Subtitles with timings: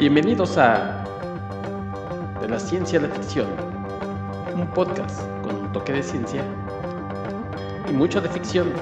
[0.00, 1.04] Bienvenidos a
[2.40, 3.46] De la Ciencia a la Ficción,
[4.54, 6.42] un podcast con un toque de ciencia
[7.86, 8.72] y mucho de ficción.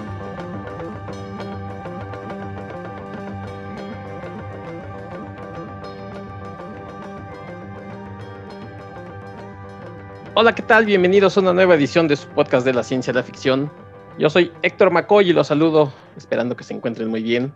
[10.34, 10.86] Hola, ¿qué tal?
[10.86, 13.72] Bienvenidos a una nueva edición de su podcast de la ciencia y la ficción.
[14.20, 17.52] Yo soy Héctor McCoy y los saludo, esperando que se encuentren muy bien.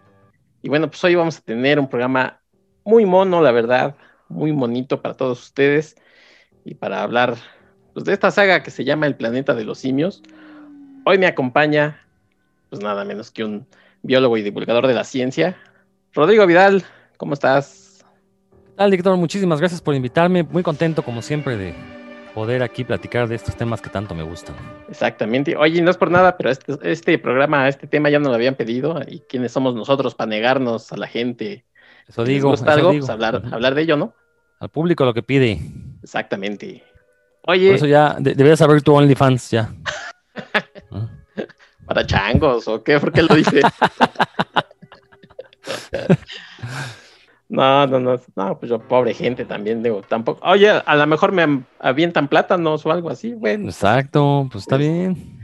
[0.63, 2.42] Y bueno, pues hoy vamos a tener un programa
[2.85, 3.97] muy mono, la verdad,
[4.29, 5.97] muy monito para todos ustedes
[6.65, 7.37] y para hablar
[7.93, 10.23] pues, de esta saga que se llama El planeta de los simios.
[11.05, 12.01] Hoy me acompaña,
[12.71, 13.67] pues nada menos que un
[14.03, 15.57] biólogo y divulgador de la ciencia,
[16.13, 16.85] Rodrigo Vidal.
[17.17, 18.05] ¿Cómo estás?
[18.51, 19.17] ¿Qué tal, Héctor?
[19.17, 20.43] Muchísimas gracias por invitarme.
[20.43, 21.75] Muy contento, como siempre, de
[22.35, 24.57] poder aquí platicar de estos temas que tanto me gustan.
[24.89, 25.57] Exactamente.
[25.57, 28.57] Oye, no es por nada, pero este, este programa, este tema ya nos lo habían
[28.57, 29.01] pedido.
[29.07, 31.65] ¿Y quiénes somos nosotros para negarnos a la gente
[32.09, 32.55] eso digo.
[32.55, 34.15] eso algo, Pues hablar, hablar de ello, ¿no?
[34.61, 35.61] Al público lo que pide.
[36.03, 36.85] Exactamente.
[37.47, 37.69] Oye.
[37.69, 39.73] Por eso ya de, deberías abrir tu OnlyFans ya.
[41.87, 43.01] ¿Para changos o qué?
[43.01, 43.61] ¿Por qué lo dice?
[47.49, 48.21] no, no, no.
[48.37, 50.41] No, pues yo, pobre gente también, digo, tampoco.
[50.47, 53.65] Oye, a lo mejor me avientan plátanos o algo así, bueno.
[53.65, 55.42] Exacto, pues está bien.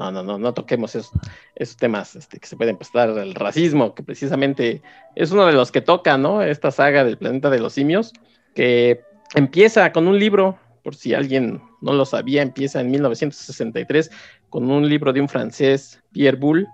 [0.00, 4.02] No, no, no, no toquemos esos, temas este, que se pueden prestar, el racismo, que
[4.02, 4.80] precisamente
[5.14, 6.40] es uno de los que toca, ¿no?
[6.40, 8.14] Esta saga del planeta de los simios,
[8.54, 9.02] que
[9.34, 14.10] empieza con un libro, por si alguien no lo sabía, empieza en 1963
[14.48, 16.66] con un libro de un francés, Pierre Boulle,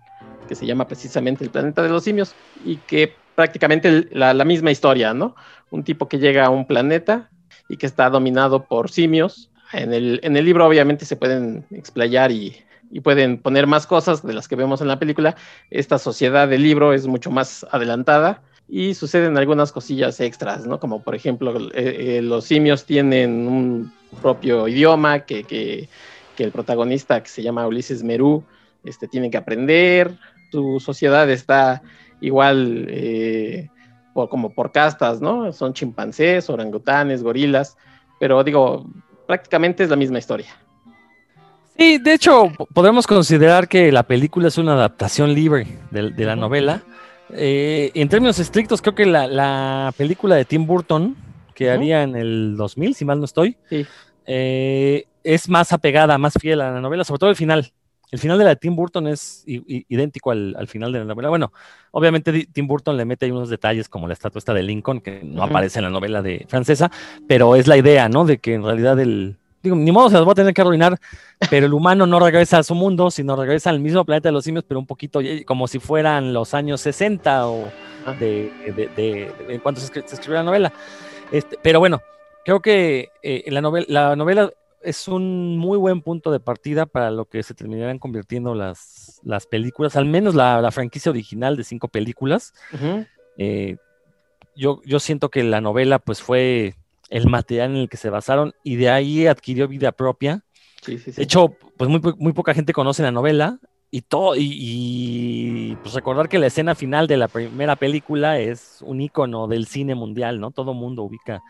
[0.47, 2.33] que se llama precisamente El planeta de los simios,
[2.65, 5.35] y que prácticamente la, la misma historia, ¿no?
[5.71, 7.29] Un tipo que llega a un planeta
[7.69, 9.51] y que está dominado por simios.
[9.73, 14.23] En el, en el libro obviamente se pueden explayar y y pueden poner más cosas
[14.25, 15.37] de las que vemos en la película.
[15.71, 20.81] Esta sociedad del libro es mucho más adelantada y suceden algunas cosillas extras, ¿no?
[20.81, 25.89] Como por ejemplo, eh, eh, los simios tienen un propio idioma que, que,
[26.37, 28.45] que, el protagonista, que se llama Ulises Merú,
[28.85, 30.17] este, tiene que aprender.
[30.51, 31.83] Su sociedad está
[32.21, 33.69] igual eh,
[34.15, 35.53] por, como por castas, ¿no?
[35.53, 37.77] Son chimpancés, orangutanes, gorilas,
[38.19, 38.87] pero digo,
[39.27, 40.49] prácticamente es la misma historia.
[41.79, 46.35] Sí, de hecho, podemos considerar que la película es una adaptación libre de, de la
[46.35, 46.83] novela.
[47.31, 51.17] Eh, en términos estrictos, creo que la, la película de Tim Burton,
[51.55, 53.85] que haría en el 2000, si mal no estoy, sí.
[54.27, 57.73] eh, es más apegada, más fiel a la novela, sobre todo el final.
[58.13, 61.29] El final de la de Tim Burton es idéntico al, al, final de la novela.
[61.29, 61.53] Bueno,
[61.91, 65.23] obviamente Tim Burton le mete ahí unos detalles como la estatua esta de Lincoln, que
[65.25, 65.51] no uh -huh.
[65.51, 66.89] aparece en la novela de francesa,
[67.27, 68.25] pero es la idea, ¿no?
[68.25, 70.99] De que en realidad el, digo, ni modo se las voy a tener que arruinar,
[71.51, 74.45] pero el humano no regresa a su mundo, sino regresa al mismo planeta de los
[74.45, 77.65] simios, pero un poquito como si fueran los años 60 o
[78.19, 80.73] de, de, de, de en cuanto se, se, escribió la novela.
[81.33, 82.01] Este, pero bueno,
[82.45, 84.51] creo que eh, la, novela, la novela
[84.83, 89.47] es un muy buen punto de partida para lo que se terminarán convirtiendo las, las
[89.47, 92.55] películas, al menos la, la franquicia original de cinco películas.
[92.73, 93.09] Uh -huh.
[93.39, 93.77] eh,
[94.55, 96.77] yo, yo siento que la novela pues fue
[97.11, 100.45] el material en el que se basaron y de ahí adquirió vida propia.
[100.83, 101.17] Sí, sí, sí.
[101.17, 103.59] De hecho, pues muy, muy, poca gente conoce la novela
[103.91, 108.79] y todo, y, y, pues recordar que la escena final de la primera película es
[108.83, 110.51] un icono del cine mundial, ¿no?
[110.51, 111.43] Todo mundo ubica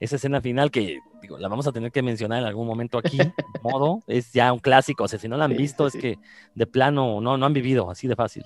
[0.00, 3.16] esa escena final que digo, la vamos a tener que mencionar en algún momento aquí,
[3.18, 5.98] de modo, es ya un clásico, o sea, si no la han sí, visto sí,
[5.98, 6.18] es que
[6.54, 8.44] de plano no, no han vivido así de fácil.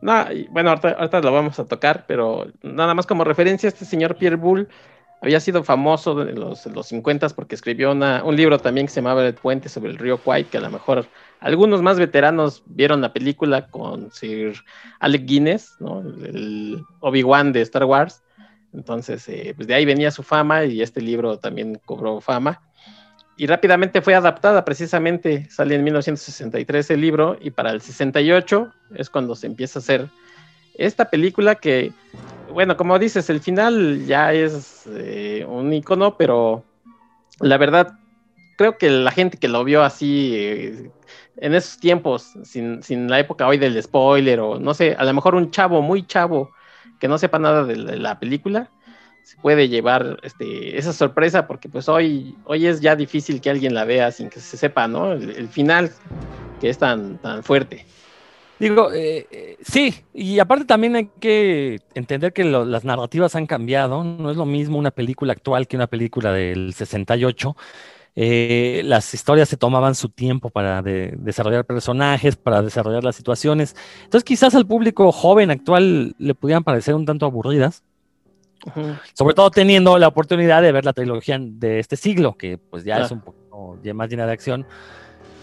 [0.00, 4.16] No, bueno, ahorita, ahorita, lo vamos a tocar, pero nada más como referencia, este señor
[4.16, 4.66] Pierre Boulle
[5.22, 8.92] había sido famoso en los, en los 50 porque escribió una, un libro también que
[8.92, 11.06] se llamaba El puente sobre el río Kwai, que a lo mejor
[11.38, 14.54] algunos más veteranos vieron la película con Sir
[14.98, 16.00] Alec Guinness, ¿no?
[16.00, 18.22] el Obi-Wan de Star Wars.
[18.74, 22.60] Entonces, eh, pues de ahí venía su fama y este libro también cobró fama.
[23.36, 29.08] Y rápidamente fue adaptada, precisamente sale en 1963 el libro y para el 68 es
[29.08, 30.08] cuando se empieza a hacer
[30.74, 31.92] esta película que
[32.52, 36.64] bueno, como dices, el final ya es eh, un icono, pero
[37.40, 37.98] la verdad,
[38.56, 40.90] creo que la gente que lo vio así eh,
[41.38, 45.14] en esos tiempos, sin, sin, la época hoy del spoiler, o no sé, a lo
[45.14, 46.50] mejor un chavo muy chavo
[47.00, 48.70] que no sepa nada de la, película,
[49.24, 53.74] se puede llevar este, esa sorpresa, porque pues hoy, hoy es ya difícil que alguien
[53.74, 55.12] la vea sin que se sepa, ¿no?
[55.12, 55.90] El, el final
[56.60, 57.86] que es tan, tan fuerte.
[58.62, 64.04] Digo, eh, sí, y aparte también hay que entender que lo, las narrativas han cambiado,
[64.04, 67.56] no es lo mismo una película actual que una película del 68.
[68.14, 73.74] Eh, las historias se tomaban su tiempo para de, desarrollar personajes, para desarrollar las situaciones.
[74.04, 77.82] Entonces quizás al público joven actual le pudieran parecer un tanto aburridas,
[79.14, 82.98] Sobre todo teniendo la oportunidad de ver la trilogía de este siglo, que pues ya
[83.00, 84.64] es un poco más llena de acción.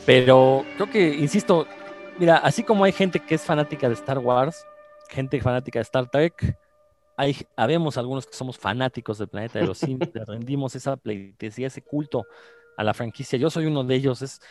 [0.05, 1.67] Pero creo que, insisto,
[2.19, 4.65] mira, así como hay gente que es fanática de Star Wars,
[5.09, 6.57] gente fanática de Star Trek,
[7.17, 11.81] hay, habemos algunos que somos fanáticos del planeta de los simios, rendimos esa pleitesía, ese
[11.81, 12.25] culto
[12.77, 13.39] a la franquicia.
[13.39, 14.21] Yo soy uno de ellos.
[14.21, 14.41] Es,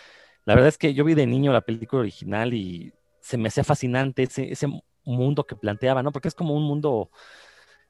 [0.44, 3.65] la verdad es que yo vi de niño la película original y se me hacía
[3.65, 4.67] fascinante ese, ese
[5.05, 6.12] mundo que planteaba, ¿no?
[6.12, 7.11] Porque es como un mundo,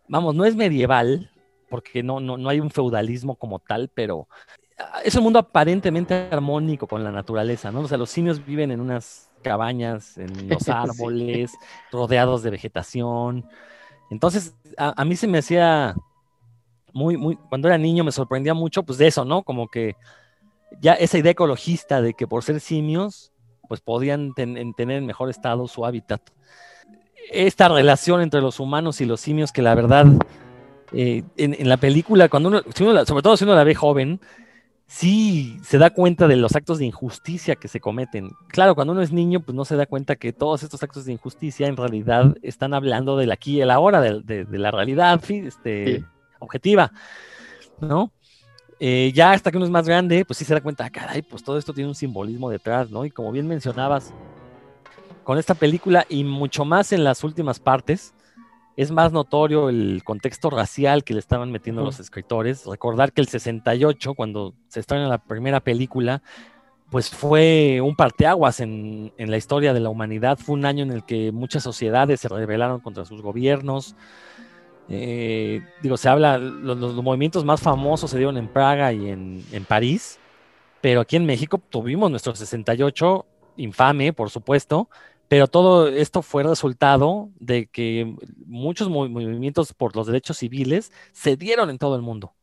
[0.09, 1.31] vamos, no es medieval,
[1.69, 4.29] porque no, no, no hay un feudalismo como tal, pero
[5.05, 7.81] es un mundo aparentemente armónico con la naturaleza, ¿no?
[7.81, 11.53] O sea, los simios viven en unas cabañas, en los árboles,
[11.91, 13.49] rodeados de vegetación.
[14.11, 15.95] Entonces, a, mí se me hacía
[16.93, 19.43] muy, muy, cuando era niño me sorprendía mucho, pues de eso, ¿no?
[19.43, 19.97] Como que
[20.81, 23.33] ya esa idea ecologista de que por ser simios,
[23.69, 26.23] pues podían tener en mejor estado su hábitat.
[27.31, 30.07] Esta relación entre los humanos y los simios, que la verdad,
[30.93, 34.21] eh, en, la película, cuando uno, sobre todo si uno la ve joven,
[34.89, 38.33] sí se da cuenta de los actos de injusticia que se cometen.
[38.49, 41.13] Claro, cuando uno es niño, pues no se da cuenta que todos estos actos de
[41.13, 46.05] injusticia en realidad están hablando del aquí y el ahora, de, la realidad este,
[46.41, 46.91] objetiva,
[47.81, 48.11] ¿no?
[48.81, 51.21] Eh, ya hasta que uno es más grande, pues sí se da cuenta, ah, caray,
[51.21, 53.05] pues todo esto tiene un simbolismo detrás, ¿no?
[53.05, 54.15] Y como bien mencionabas,
[55.23, 58.15] con esta película y mucho más en las últimas partes,
[58.79, 62.65] es más notorio el contexto racial que le estaban metiendo los escritores.
[62.65, 66.23] Recordar que el 68, cuando se estrena la primera película,
[66.89, 70.39] pues fue un parteaguas en, en la historia de la humanidad.
[70.39, 73.97] Fue un año en el que muchas sociedades se rebelaron contra sus gobiernos.
[74.89, 79.65] Eh, digo, se habla, los, movimientos más famosos se dieron en Praga y en, en,
[79.65, 80.21] París,
[80.81, 83.27] pero aquí en México tuvimos nuestro 68,
[83.57, 84.89] infame, por supuesto,
[85.29, 88.17] pero todo esto fue resultado de que
[88.47, 92.35] muchos movimientos por los derechos civiles se dieron en todo el mundo.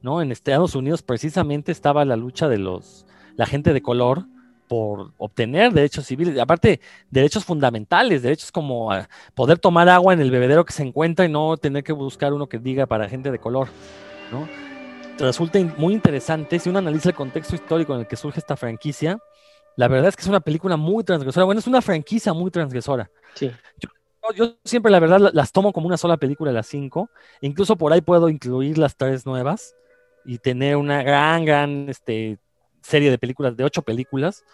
[0.00, 0.22] ¿no?
[0.22, 4.26] En Estados Unidos precisamente estaba la lucha de los, la gente de color
[4.68, 6.80] por obtener derechos civiles, aparte
[7.10, 11.28] derechos fundamentales, derechos como ah, poder tomar agua en el bebedero que se encuentra y
[11.28, 13.68] no tener que buscar uno que diga para gente de color,
[14.32, 14.48] ¿no?
[15.18, 19.18] Resulta muy interesante si uno analiza el contexto histórico en el que surge esta franquicia,
[19.76, 21.44] la verdad es que es una película muy transgresora.
[21.44, 23.10] Bueno, es una franquicia muy transgresora.
[23.34, 23.50] Sí.
[24.34, 27.10] Yo, siempre, la verdad, las tomo como una sola película, las cinco.
[27.42, 29.76] Incluso por ahí puedo incluir las tres nuevas
[30.24, 32.38] y tener una gran, gran este,
[32.80, 34.44] serie de películas, de ocho películas,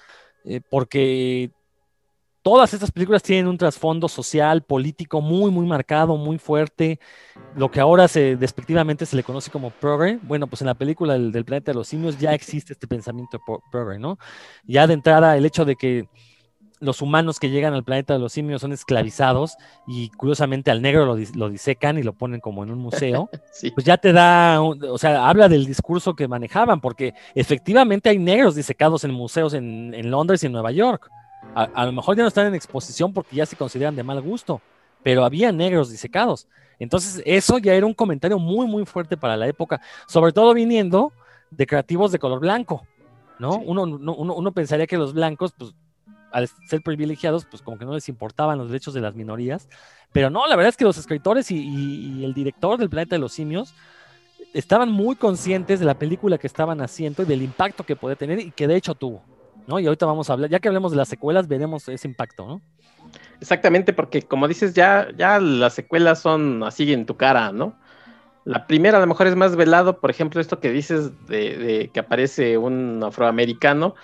[0.44, 1.50] eh, porque
[2.42, 6.98] todas estas películas tienen un trasfondo social, político muy, muy marcado, muy fuerte.
[7.56, 10.18] Lo que ahora se despectivamente se le conoce como progre.
[10.22, 13.40] Bueno, pues en la película del, planeta de los simios ya existe este pensamiento
[13.70, 14.18] progre, ¿no?
[14.64, 16.08] Ya de entrada el hecho de que
[16.80, 19.56] los humanos que llegan al planeta de los simios son esclavizados
[19.86, 23.30] y curiosamente al negro lo, disecan y lo ponen como en un museo,
[23.74, 28.56] pues ya te da, o sea, habla del discurso que manejaban, porque efectivamente hay negros
[28.56, 31.08] disecados en museos en, en Londres y en Nueva York.
[31.54, 34.62] A, lo mejor ya no están en exposición porque ya se consideran de mal gusto,
[35.02, 36.48] pero había negros disecados.
[36.78, 41.12] Entonces, eso ya era un comentario muy, muy fuerte para la época, sobre todo viniendo
[41.50, 42.86] de creativos de color blanco,
[43.38, 43.58] ¿no?
[43.58, 45.74] Uno, uno, pensaría que los blancos, pues,
[46.32, 49.68] al ser privilegiados, pues como que no les importaban los derechos de las minorías,
[50.12, 53.20] pero no, la verdad es que los escritores y, y el director del Planeta de
[53.20, 53.74] los Simios
[54.54, 58.38] estaban muy conscientes de la película que estaban haciendo y del impacto que podía tener
[58.38, 59.22] y que de hecho tuvo.
[59.66, 59.78] ¿No?
[59.78, 62.60] Y ahorita vamos a hablar, ya que hablemos de las secuelas, veremos ese impacto, ¿no?
[63.40, 67.76] Exactamente, porque como dices, ya, ya las secuelas son así en tu cara, ¿no?
[68.44, 72.00] La primera a lo mejor es más velado, por ejemplo, esto que dices de que
[72.00, 73.94] aparece un afroamericano,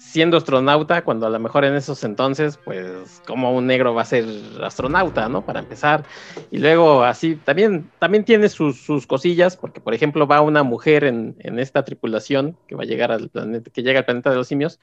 [0.00, 4.06] siendo astronauta, cuando a lo mejor en esos entonces, pues, como un negro va a
[4.06, 4.24] ser
[4.62, 5.44] astronauta, ¿no?
[5.44, 6.04] Para empezar.
[6.50, 11.36] Y luego, así, también, también tiene sus, cosillas, porque, por ejemplo, va una mujer en,
[11.58, 14.80] esta tripulación que va a llegar al planeta, que llega al planeta de los simios,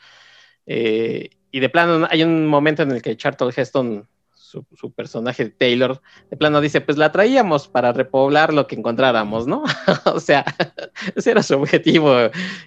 [0.67, 4.07] eh, y de plano hay un momento en el que Charlton Heston
[4.47, 9.63] su, personaje Taylor, de plano dice, pues la traíamos para repoblar lo que encontráramos, ¿no?
[10.05, 10.45] o sea,
[11.15, 12.15] ese era su objetivo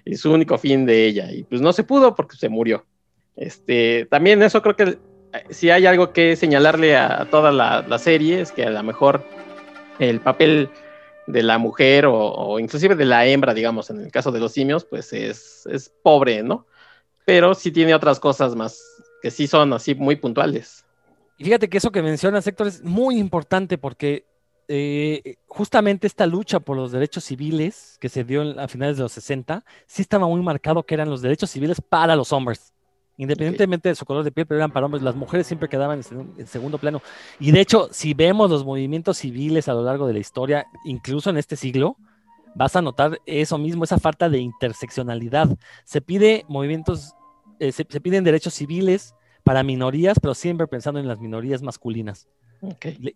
[0.05, 1.31] y su único fin de ella.
[1.31, 2.85] Y pues no se pudo porque se murió.
[3.35, 4.97] Este, también eso creo que eh,
[5.49, 9.25] si hay algo que señalarle a, toda la, serie es que a lo mejor
[9.99, 10.69] el papel
[11.27, 14.85] de la mujer o, inclusive de la hembra, digamos, en el caso de los simios,
[14.85, 16.67] pues es, es pobre, ¿no?
[17.25, 18.79] Pero sí tiene otras cosas más
[19.21, 20.83] que sí son así muy puntuales.
[21.41, 24.27] Y fíjate que eso que mencionas, Héctor, es muy importante porque
[24.67, 29.11] eh, justamente esta lucha por los derechos civiles que se dio a finales de los
[29.13, 32.75] 60, sí estaba muy marcado que eran los derechos civiles para los hombres.
[33.17, 35.01] independientemente de su color de piel, pero eran para hombres.
[35.01, 36.01] Las mujeres siempre quedaban
[36.37, 37.01] en, segundo plano.
[37.39, 41.31] Y de hecho, si vemos los movimientos civiles a lo largo de la historia, incluso
[41.31, 41.97] en este siglo,
[42.53, 45.49] vas a notar eso mismo, esa falta de interseccionalidad.
[45.85, 47.15] Se pide movimientos,
[47.59, 52.27] eh, se, piden derechos civiles para minorías, pero siempre pensando en las minorías masculinas.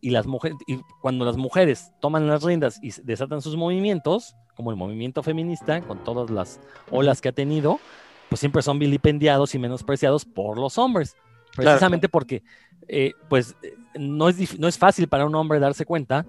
[0.01, 4.72] Y, las mujeres, y cuando las mujeres toman las riendas y desatan sus movimientos, como
[4.72, 7.79] el movimiento feminista, con todas las olas que ha tenido,
[8.27, 11.15] pues siempre son vilipendiados y menospreciados por los hombres.
[11.55, 12.41] Precisamente porque,
[12.88, 13.55] eh, pues,
[13.94, 16.25] no es, no es fácil para un hombre darse cuenta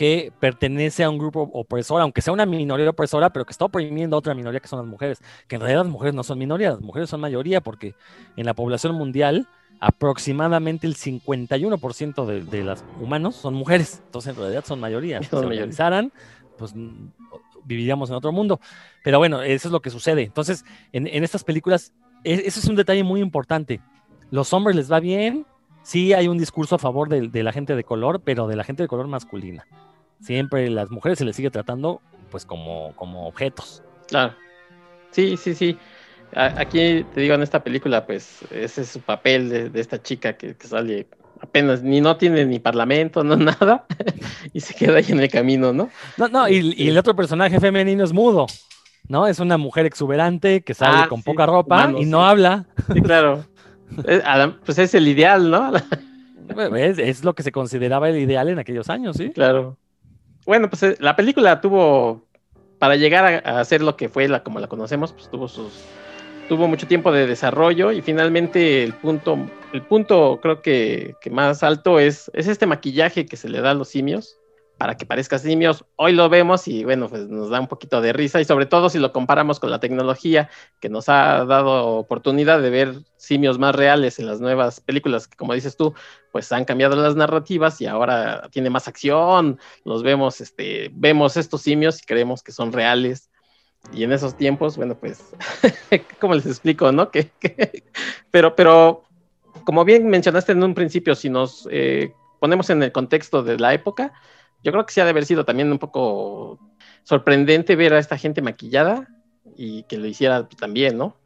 [0.00, 4.16] que pertenece a un grupo opresor, aunque sea una minoría opresora, pero que está oprimiendo
[4.16, 6.76] a otra minoría que son las mujeres, que en realidad las mujeres no son minorías,
[6.76, 7.94] las mujeres son mayoría, porque
[8.34, 9.46] en la población mundial
[9.78, 15.22] aproximadamente el 51% de, de los humanos son mujeres, entonces en realidad son mayoría.
[15.22, 16.10] Si se organizaran,
[16.56, 16.72] pues
[17.64, 18.58] viviríamos en otro mundo.
[19.04, 20.22] Pero bueno, eso es lo que sucede.
[20.22, 20.64] Entonces,
[20.94, 21.92] en, estas películas,
[22.24, 23.82] e, ese es un detalle muy importante.
[24.30, 25.44] Los hombres les va bien,
[25.82, 28.64] sí hay un discurso a favor de, de la gente de color, pero de la
[28.64, 29.66] gente de color masculina
[30.20, 32.00] siempre las mujeres se les sigue tratando
[32.30, 33.82] pues como, como objetos.
[34.08, 34.34] Claro.
[35.10, 35.78] Sí, sí, sí.
[36.34, 40.54] Aquí te digo en esta película, pues ese es su papel de, esta chica que,
[40.60, 41.08] sale
[41.40, 43.84] apenas, ni no tiene ni parlamento, no nada,
[44.52, 45.90] y se queda ahí en el camino, ¿no?
[46.16, 48.46] No, no, y, el otro personaje femenino es mudo,
[49.08, 49.26] ¿no?
[49.26, 52.66] Es una mujer exuberante que sale ah, con poca ropa y no habla.
[52.92, 53.44] Sí, claro.
[54.64, 55.72] pues es el ideal, ¿no?
[56.76, 59.30] es, es, lo que se consideraba el ideal en aquellos años, ¿sí?
[59.30, 59.79] Claro
[60.50, 62.26] bueno, pues eh, la película tuvo,
[62.80, 65.84] para llegar a, ser lo que fue la como la conocemos, pues tuvo sus,
[66.48, 69.38] tuvo mucho tiempo de desarrollo y finalmente el punto,
[69.72, 73.70] el punto creo que, que más alto es, es este maquillaje que se le da
[73.70, 74.39] a los simios
[74.80, 75.84] para que parezca simios.
[75.96, 78.88] Hoy lo vemos y bueno, pues nos da un poquito de risa y sobre todo
[78.88, 80.48] si lo comparamos con la tecnología
[80.80, 85.36] que nos ha dado oportunidad de ver simios más reales en las nuevas películas que
[85.36, 85.92] como dices tú,
[86.32, 91.60] pues han cambiado las narrativas y ahora tiene más acción, los vemos, este, vemos estos
[91.60, 93.28] simios y creemos que son reales.
[93.92, 95.22] Y en esos tiempos, bueno, pues,
[96.20, 97.10] ¿cómo les explico, no?
[97.10, 97.30] Que,
[98.30, 99.04] pero, pero,
[99.64, 103.74] como bien mencionaste en un principio, si nos eh, ponemos en el contexto de la
[103.74, 104.14] época,
[104.62, 106.58] yo creo que sí ha de haber sido también un poco
[107.02, 109.08] sorprendente ver a esta gente maquillada
[109.56, 111.16] y que lo hiciera también, ¿no?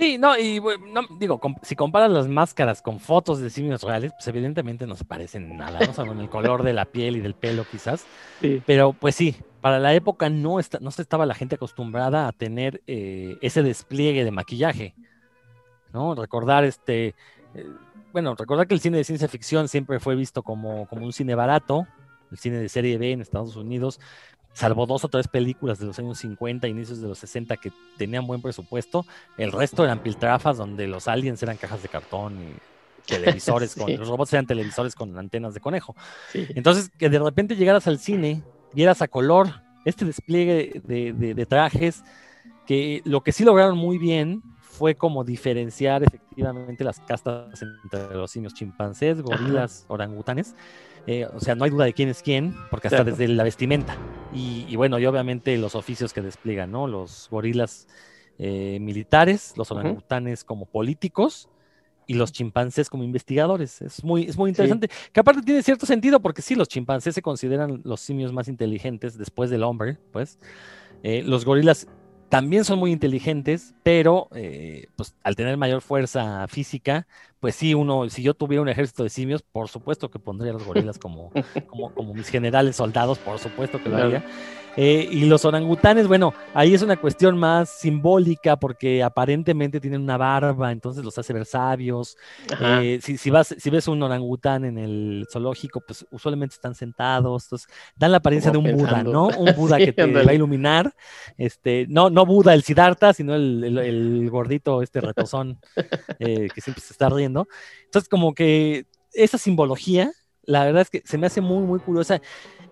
[0.00, 4.26] Sí, no, y no, digo, si comparas las máscaras con fotos de simios reales, pues
[4.28, 6.02] evidentemente no se parecen nada, ¿no?
[6.02, 8.06] O el color de la piel y del pelo quizás.
[8.40, 8.62] Sí.
[8.64, 12.32] Pero pues sí, para la época no, está, no se estaba la gente acostumbrada a
[12.32, 14.94] tener eh, ese despliegue de maquillaje,
[15.92, 16.14] ¿no?
[16.14, 17.14] Recordar este,
[17.54, 17.66] eh,
[18.12, 21.34] bueno, recordar que el cine de ciencia ficción siempre fue visto como, como un cine
[21.34, 21.86] barato,
[22.30, 24.00] el cine de serie B en Estados Unidos,
[24.52, 28.26] salvo dos o tres películas de los años 50, inicios de los 60 que tenían
[28.26, 29.06] buen presupuesto,
[29.38, 32.70] el resto eran piltrafas donde los aliens eran cajas de cartón y
[33.06, 35.94] televisores, con, los robots eran televisores con antenas de conejo.
[36.34, 39.48] Entonces, que de repente llegaras al cine, vieras a color
[39.84, 42.04] este despliegue de, trajes,
[42.66, 48.30] que lo que sí lograron muy bien fue como diferenciar efectivamente las castas entre los
[48.30, 50.54] simios chimpancés, gorilas, orangutanes,
[51.06, 53.96] eh, o sea, no hay duda de quién es quién, porque hasta desde la vestimenta.
[54.32, 56.86] Y, bueno, y obviamente los oficios que despliegan, ¿no?
[56.86, 57.88] Los gorilas
[58.38, 61.48] eh, militares, los orangutanes como políticos
[62.06, 63.82] y los chimpancés como investigadores.
[63.82, 64.88] Es muy, es muy interesante.
[65.12, 69.16] Que aparte tiene cierto sentido, porque sí, los chimpancés se consideran los simios más inteligentes
[69.16, 70.38] después del hombre, pues.
[71.02, 71.86] Eh, los gorilas
[72.28, 77.06] también son muy inteligentes, pero eh, pues al tener mayor fuerza física,
[77.40, 80.54] pues sí, uno, si yo tuviera un ejército de simios, por supuesto que pondría a
[80.54, 81.32] los gorilas como,
[81.66, 84.24] como, como mis generales soldados, por supuesto que lo haría.
[84.76, 90.16] Eh, y los orangutanes, bueno, ahí es una cuestión más simbólica porque aparentemente tienen una
[90.16, 92.16] barba, entonces los hace ver sabios.
[92.60, 97.68] Eh, si, vas, si ves un orangután en el zoológico, pues usualmente están sentados, entonces
[97.96, 99.28] dan la apariencia de un Buda, ¿no?
[99.28, 100.94] Un Buda que te va a iluminar.
[101.36, 105.58] Este, no, no Buda el Siddhartha, sino el, gordito, este retozón
[106.20, 107.29] eh, que siempre se está riendo.
[107.84, 112.20] Entonces, como que esa simbología, la verdad es que se me hace muy, muy curiosa.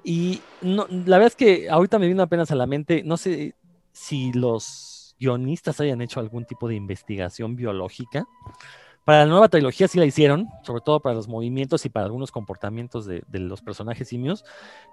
[0.02, 3.54] Y no, la verdad es que ahorita me vino apenas a la mente, no sé
[3.92, 8.24] si los guionistas hayan hecho algún tipo de investigación biológica.
[9.08, 12.30] Para la nueva trilogía sí la hicieron, sobre todo para los movimientos y para algunos
[12.30, 14.44] comportamientos de, los personajes simios,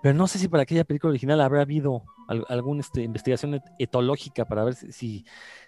[0.02, 2.02] pero no sé si para aquella película original habrá habido
[2.48, 5.26] alguna este, investigación etológica para ver si,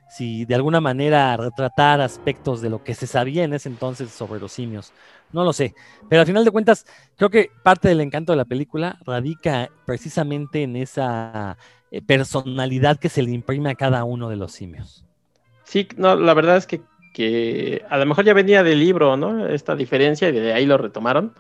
[0.09, 4.39] si de alguna manera retratar aspectos de lo que se sabía en ese entonces sobre
[4.39, 4.93] los simios.
[5.33, 5.75] No lo sé,
[6.07, 6.85] pero al final de cuentas
[7.17, 11.57] creo que parte del encanto de la película radica precisamente en esa
[11.91, 15.03] eh, personalidad que se le imprime a cada uno de los simios.
[15.65, 16.81] Sí, no, la verdad es que,
[17.17, 19.47] que a lo mejor ya venía del libro, ¿no?
[19.47, 21.33] Esta diferencia y de ahí lo retomaron,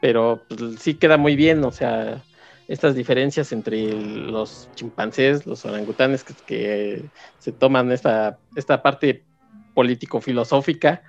[0.00, 2.20] pero pues, sí queda muy bien, o sea,
[2.66, 9.22] estas diferencias entre los chimpancés, los orangutanes que, se toman esta, esta parte
[9.74, 11.04] político-filosófica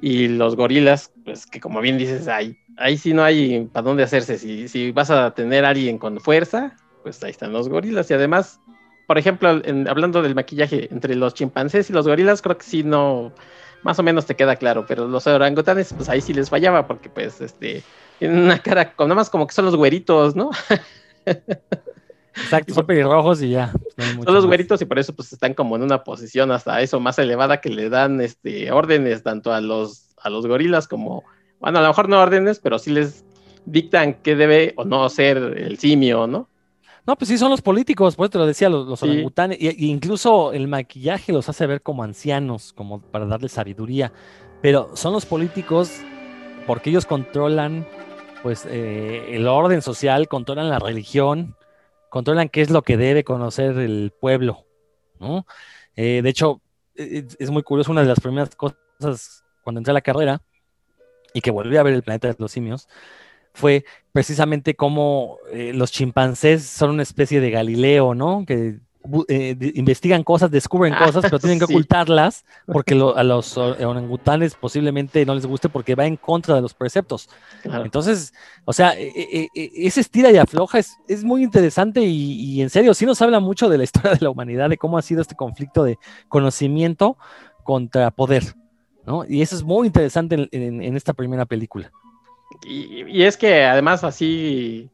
[0.00, 4.04] y los gorilas, pues que como bien dices, ahí, ahí sí no hay para dónde
[4.04, 4.38] hacerse.
[4.38, 8.10] Si, si vas a tener a alguien con fuerza, pues ahí están los gorilas.
[8.10, 8.60] Y además,
[9.06, 9.48] por ejemplo,
[9.88, 13.32] hablando del maquillaje entre los chimpancés y los gorilas, creo que sí no,
[13.82, 17.08] más o menos te queda claro, pero los orangutanes, pues ahí sí les fallaba, porque
[17.08, 17.82] pues este,
[18.18, 20.50] tienen una cara, nada más como que son los güeritos, ¿no?
[22.36, 23.72] Exacto, son pelirrojos y ya.
[23.96, 27.18] son los güeritos y por eso pues están como en una posición hasta eso más
[27.18, 31.24] elevada que le dan este órdenes tanto a los a los gorilas como,
[31.60, 33.24] bueno, a lo mejor no órdenes, pero sí les
[33.64, 36.48] dictan qué debe o no ser el simio, ¿no?
[37.06, 40.66] No, pues sí, son los políticos, pues te lo decía, los, orangutanes, y, incluso el
[40.66, 44.12] maquillaje los hace ver como ancianos, como para darle sabiduría,
[44.60, 46.00] pero son los políticos
[46.66, 47.86] porque ellos controlan
[48.42, 51.56] pues eh, el orden social, controlan la religión,
[52.10, 54.66] controlan qué es lo que debe conocer el pueblo,
[55.20, 55.46] ¿no?
[55.94, 56.60] Eh, de hecho,
[56.96, 60.42] e, e, es, muy curioso, una de las primeras cosas cuando entré a la carrera
[61.32, 62.88] y que volví a ver el planeta de los simios,
[63.56, 68.44] fue precisamente cómo eh, los chimpancés son una especie de Galileo, ¿no?
[68.46, 68.78] Que
[69.28, 75.24] eh, investigan cosas, descubren ah, cosas, pero tienen que ocultarlas porque a los orangutanes posiblemente
[75.24, 77.28] no les guste porque va en contra de los preceptos.
[77.64, 78.34] Entonces,
[78.64, 82.68] o sea, e, e, e, ese estira y afloja es, es muy interesante y, en
[82.68, 85.22] serio, sí nos habla mucho de la historia de la humanidad, de cómo ha sido
[85.22, 85.98] este conflicto de
[86.28, 87.16] conocimiento
[87.62, 88.42] contra poder,
[89.06, 89.24] ¿no?
[89.28, 91.92] Y eso es muy interesante en, esta primera película.
[92.64, 94.88] Y, y, es que además así,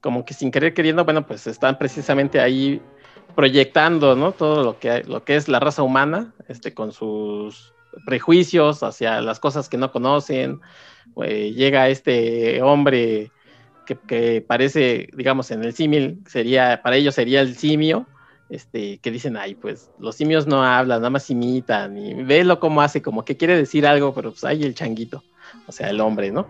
[0.00, 2.80] como que sin querer queriendo, bueno, pues están precisamente ahí
[3.34, 4.32] proyectando, ¿no?
[4.32, 7.72] Todo lo que, lo que es la raza humana, este, con sus
[8.04, 10.60] prejuicios hacia las cosas que no conocen.
[11.22, 13.30] Eh, llega este hombre
[14.06, 18.06] que, parece, digamos, en el símil, sería, para ellos sería el simio,
[18.50, 22.82] este, que dicen, ay, pues los simios no hablan, nada más imitan, y velo cómo
[22.82, 25.22] hace, como que quiere decir algo, pero pues hay el changuito,
[25.66, 26.48] o sea, el hombre, ¿no?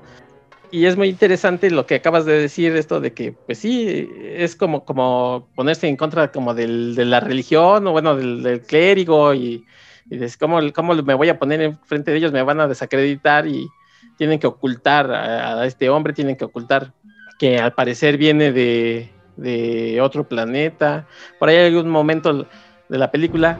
[0.71, 4.57] Y es muy interesante lo que acabas de decir, esto de que, pues sí, es
[4.57, 9.65] como, como ponerse en contra como del, de la religión, o bueno, del, clérigo, y,
[10.11, 12.33] y ¿cómo, ¿cómo, me voy a poner en frente de ellos?
[12.33, 13.69] Me van a desacreditar y
[14.17, 16.93] tienen que ocultar a, este hombre, tienen que ocultar
[17.39, 21.07] que al parecer viene de, de otro planeta.
[21.39, 22.47] Por ahí hay un momento
[22.89, 23.59] de la película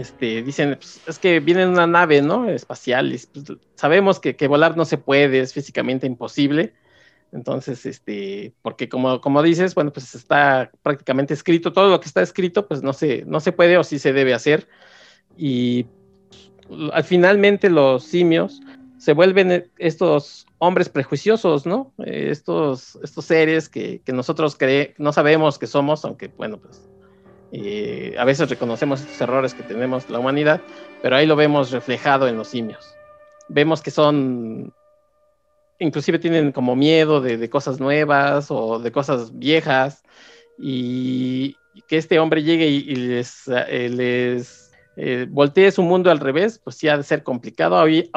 [0.00, 2.48] este, dicen, pues, es que viene en una nave, ¿no?
[2.48, 6.74] Espacial, y, pues, sabemos que, volar no se puede, es físicamente imposible.
[7.32, 12.22] Entonces, este, porque como, como dices, bueno, pues está prácticamente escrito, todo lo que está
[12.22, 14.66] escrito, pues no se, no se puede o sí se debe hacer.
[15.36, 15.86] Y
[16.92, 18.60] al finalmente los simios
[18.98, 21.92] se vuelven estos hombres prejuiciosos, ¿no?
[21.98, 24.58] Estos, estos seres que, que nosotros
[24.98, 26.82] no sabemos que somos, aunque, bueno, pues
[27.52, 30.60] eh, a veces reconocemos estos errores que tenemos la humanidad,
[31.02, 32.94] pero ahí lo vemos reflejado en los simios.
[33.48, 34.72] Vemos que son,
[35.78, 40.02] inclusive tienen como miedo de, cosas nuevas o de cosas viejas
[40.58, 41.56] y
[41.88, 46.76] que este hombre llegue y, les, eh, les eh, voltee su mundo al revés, pues
[46.76, 47.76] sí ha de ser complicado.
[47.76, 48.10] Hoy,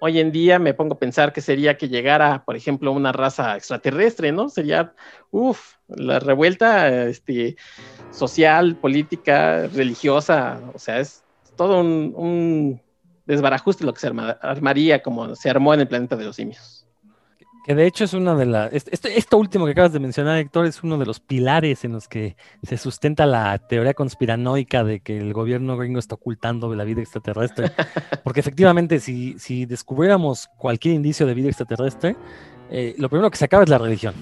[0.00, 3.56] hoy en día me pongo a pensar que sería que llegara, por ejemplo, una raza
[3.56, 4.48] extraterrestre, ¿no?
[4.48, 4.92] Sería,
[5.30, 7.56] uff, la revuelta este,
[8.10, 11.22] social, política, religiosa, o sea, es
[11.56, 12.80] todo un, un
[13.26, 16.78] desbarajuste lo que se armaría como se armó en el planeta de los simios.
[17.68, 18.72] Que de hecho es una de las.
[18.72, 22.08] Este, esto último que acabas de mencionar, Héctor, es uno de los pilares en los
[22.08, 27.02] que se sustenta la teoría conspiranoica de que el gobierno gringo está ocultando la vida
[27.02, 27.70] extraterrestre.
[28.24, 32.16] Porque efectivamente, si, si descubriéramos cualquier indicio de vida extraterrestre,
[32.70, 34.14] eh, lo primero que se acaba es la religión.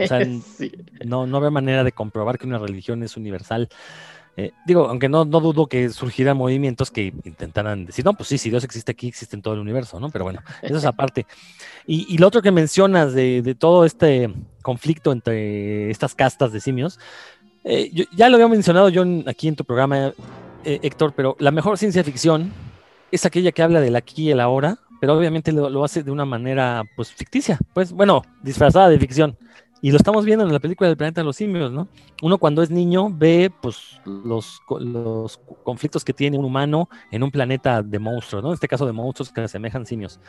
[0.00, 0.04] ¿No?
[0.04, 0.26] O sea,
[1.04, 3.68] no, manera de comprobar que una religión es universal.
[4.36, 8.38] Eh, digo, aunque no, no dudo que surgieran movimientos que intentaran decir, no, pues sí,
[8.38, 10.10] si Dios existe aquí, existe en todo el universo, ¿no?
[10.10, 11.26] Pero bueno, eso es aparte.
[11.86, 14.32] Y, lo otro que mencionas de, todo este
[14.62, 16.98] conflicto entre estas castas de simios,
[17.64, 20.14] eh, ya lo había mencionado yo aquí en tu programa,
[20.64, 22.52] eh, Héctor, pero la mejor ciencia ficción
[23.10, 26.10] es aquella que habla del aquí y el ahora, pero obviamente lo, lo hace de
[26.10, 29.36] una manera, pues, ficticia, pues, bueno, disfrazada de ficción.
[29.82, 31.88] Y lo estamos viendo en la película del planeta de los simios, ¿no?
[32.22, 37.30] Uno cuando es niño ve pues los, los conflictos que tiene un humano en un
[37.30, 38.50] planeta de monstruos, ¿no?
[38.50, 40.20] En este caso de monstruos que asemejan simios.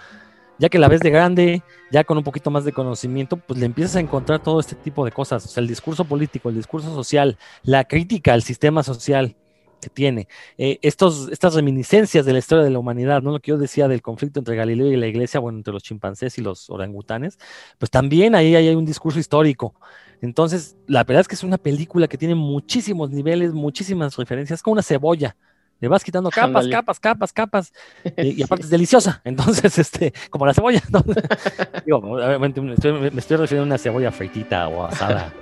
[0.58, 3.66] Ya que la ves de grande, ya con un poquito más de conocimiento, pues le
[3.66, 5.44] empiezas a encontrar todo este tipo de cosas.
[5.46, 9.36] O sea, el discurso político, el discurso social, la crítica al sistema social,
[9.82, 10.28] que tiene.
[10.58, 13.32] Eh, estos, estas reminiscencias de la historia de la humanidad, ¿no?
[13.32, 16.38] Lo que yo decía del conflicto entre Galileo y la iglesia, bueno, entre los chimpancés
[16.38, 17.38] y los orangutanes,
[17.78, 19.76] pues también ahí hay un discurso histórico.
[20.22, 24.74] Entonces, la verdad es que es una película que tiene muchísimos niveles, muchísimas referencias, como
[24.74, 25.36] una cebolla.
[25.80, 27.74] Le vas quitando capas, capas, capas, capas,
[28.16, 29.20] y, aparte es deliciosa.
[29.24, 30.82] Entonces, este, como la cebolla.
[31.92, 35.34] obviamente me estoy, refiriendo a una cebolla fritita o asada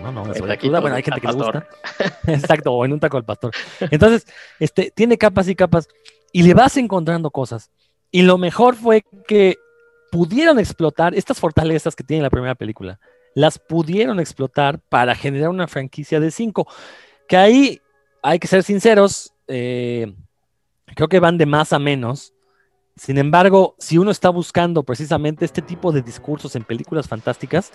[0.00, 1.66] no bueno, hay gente que le gusta.
[2.26, 3.52] Exacto, o en un taco al pastor.
[3.90, 4.26] Entonces,
[4.58, 5.88] este, tiene capas y capas
[6.32, 7.70] y le vas encontrando cosas.
[8.10, 9.56] Y lo mejor fue que
[10.10, 13.00] pudieron explotar estas fortalezas que tiene la primera película.
[13.34, 16.66] Las pudieron explotar para generar una franquicia de cinco.
[17.26, 17.80] Que ahí,
[18.22, 20.12] hay que ser sinceros, eh,
[20.94, 22.34] creo que van de más a menos.
[22.96, 27.72] Sin embargo, si uno está buscando precisamente este tipo de discursos en películas fantásticas,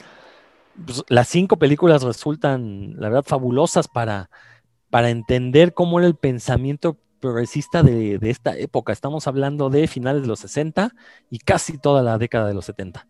[0.86, 4.30] pues, las cinco películas resultan, la verdad, fabulosas para,
[4.90, 8.94] para entender cómo era el pensamiento progresista de, esta época.
[8.94, 10.94] Estamos hablando de finales de los 60
[11.30, 13.08] y casi toda la década de los 70.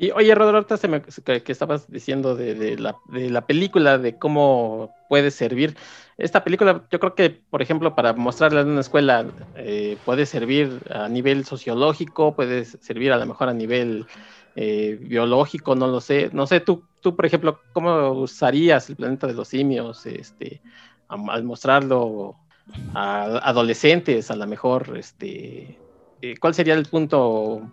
[0.00, 0.76] Y oye, Rodolfo,
[1.24, 5.76] que, estabas diciendo de, la, de, la, película, de cómo puede servir.
[6.16, 10.80] Esta película, yo creo que, por ejemplo, para mostrarla en una escuela, eh, puede servir
[10.88, 14.06] a nivel sociológico, puede servir a lo mejor a nivel
[14.56, 16.30] eh, biológico, no lo sé.
[16.32, 20.62] No sé, tú, tú, por ejemplo, ¿cómo usarías el planeta de los simios este,
[21.08, 22.36] al mostrarlo
[22.94, 24.96] a adolescentes, a lo mejor?
[24.96, 25.78] Este,
[26.22, 27.68] eh, ¿Cuál sería el punto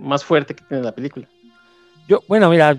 [0.00, 1.28] más fuerte que tiene la película?
[2.08, 2.76] Yo, bueno, mira,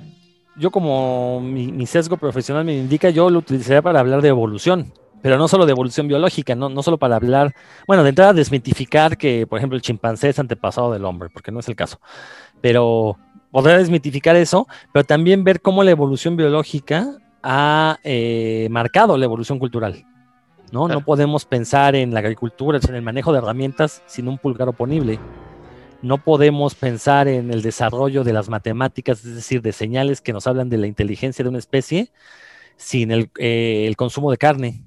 [0.58, 5.38] yo como mi, sesgo profesional me indica, yo lo utilizaría para hablar de evolución, pero
[5.38, 7.54] no solo de evolución biológica, no, no solo para hablar,
[7.86, 11.60] bueno, de entrada desmitificar que, por ejemplo, el chimpancé es antepasado del hombre, porque no
[11.60, 12.02] es el caso,
[12.60, 13.18] pero
[13.52, 19.60] podría desmitificar eso, pero también ver cómo la evolución biológica ha eh, marcado la evolución
[19.60, 20.06] cultural.
[20.72, 20.88] ¿no?
[20.88, 25.20] no podemos pensar en la agricultura, en el manejo de herramientas sin un pulgar oponible.
[26.02, 30.48] No podemos pensar en el desarrollo de las matemáticas, es decir, de señales que nos
[30.48, 32.12] hablan de la inteligencia de una especie,
[32.78, 34.86] sin el, eh, consumo de carne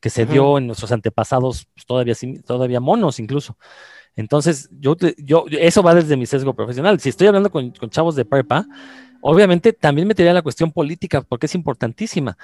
[0.00, 2.14] que se dio en nuestros antepasados, pues, todavía,
[2.46, 3.56] todavía monos incluso.
[4.14, 7.00] Entonces, yo, yo, eso va desde mi sesgo profesional.
[7.00, 8.66] Si estoy hablando con, chavos de prepa,
[9.20, 12.36] obviamente también metería la cuestión política, porque es importantísima.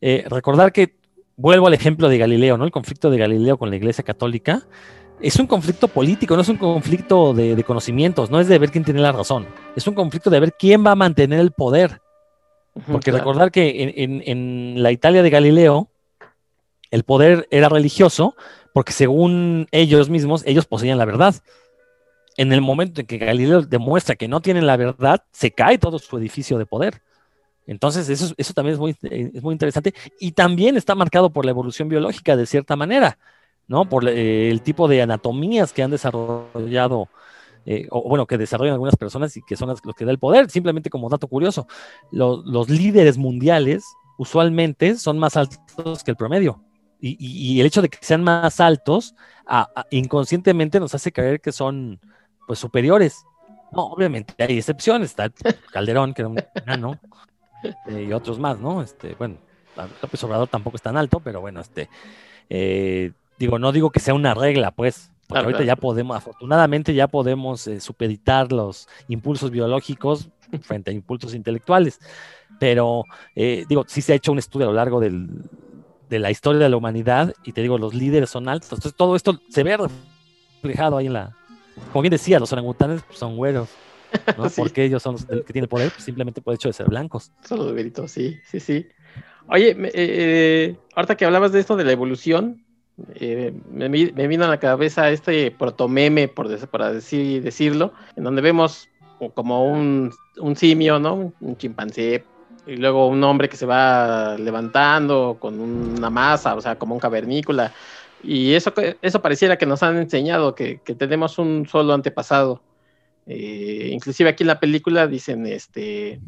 [0.00, 0.96] Eh, recordar que,
[1.38, 2.64] vuelvo al ejemplo de Galileo, ¿no?
[2.64, 4.66] El conflicto de Galileo con la Iglesia Católica.
[5.20, 8.84] Es un conflicto político, no es un conflicto de, conocimientos, no es de ver quién
[8.84, 12.00] tiene la razón, es un conflicto de ver quién va a mantener el poder.
[12.86, 15.88] Porque recordar que en la Italia de Galileo,
[16.92, 18.36] el poder era religioso,
[18.72, 21.34] porque según ellos mismos, ellos poseían la verdad.
[22.36, 25.98] En el momento en que Galileo demuestra que no tienen la verdad, se cae todo
[25.98, 27.02] su edificio de poder.
[27.66, 31.50] Entonces, eso, eso también es muy, es muy interesante y también está marcado por la
[31.50, 33.18] evolución biológica de cierta manera,
[33.68, 33.88] ¿no?
[33.88, 37.08] Por eh, el tipo de anatomías que han desarrollado,
[37.64, 40.50] eh, o bueno, que desarrollan algunas personas y que son los que da el poder.
[40.50, 41.68] Simplemente como dato curioso,
[42.10, 43.84] los líderes mundiales
[44.16, 46.62] usualmente son más altos que el promedio.
[47.00, 49.14] Y, el hecho de que sean más altos,
[49.90, 52.00] inconscientemente nos hace creer que son
[52.48, 53.24] pues superiores.
[53.70, 55.30] No, obviamente hay excepciones, está
[55.72, 56.98] Calderón, que era un enano,
[57.86, 58.82] eh, y otros más, ¿no?
[58.82, 59.36] Este, bueno,
[60.02, 61.88] López Obrador tampoco es tan alto, pero bueno, este,
[62.48, 67.08] eh, digo, no digo que sea una regla, pues, porque ahorita ya podemos, afortunadamente ya
[67.08, 70.30] podemos eh, supeditar los impulsos biológicos
[70.62, 72.00] frente a impulsos intelectuales,
[72.58, 75.28] pero digo, sí se ha hecho un estudio a lo largo del,
[76.08, 78.72] de la historia de la humanidad y te digo, los líderes son altos.
[78.72, 79.76] Entonces todo esto se ve
[80.62, 81.36] reflejado ahí en la...
[81.92, 83.68] Como bien decía, los orangutanes son güeros.
[84.36, 84.48] ¿no?
[84.56, 87.30] Porque ellos son los que tienen poder, pues, simplemente por el hecho de ser blancos.
[87.44, 88.88] Solo de verito, sí, sí, sí.
[89.48, 92.64] Oye, eh, eh, ahorita que hablabas de esto de la evolución,
[93.14, 98.88] eh, me, vino a la cabeza este protomeme, por, para decir, decirlo, en donde vemos
[99.34, 101.32] como un, un simio, ¿no?
[101.40, 102.24] Un chimpancé
[102.66, 107.00] y luego un hombre que se va levantando con una masa, o sea, como un
[107.00, 107.72] cavernícola.
[108.22, 112.62] Y eso, eso pareciera que nos han enseñado que, tenemos un solo antepasado.
[113.26, 116.20] Eh, inclusive aquí en la película dicen este,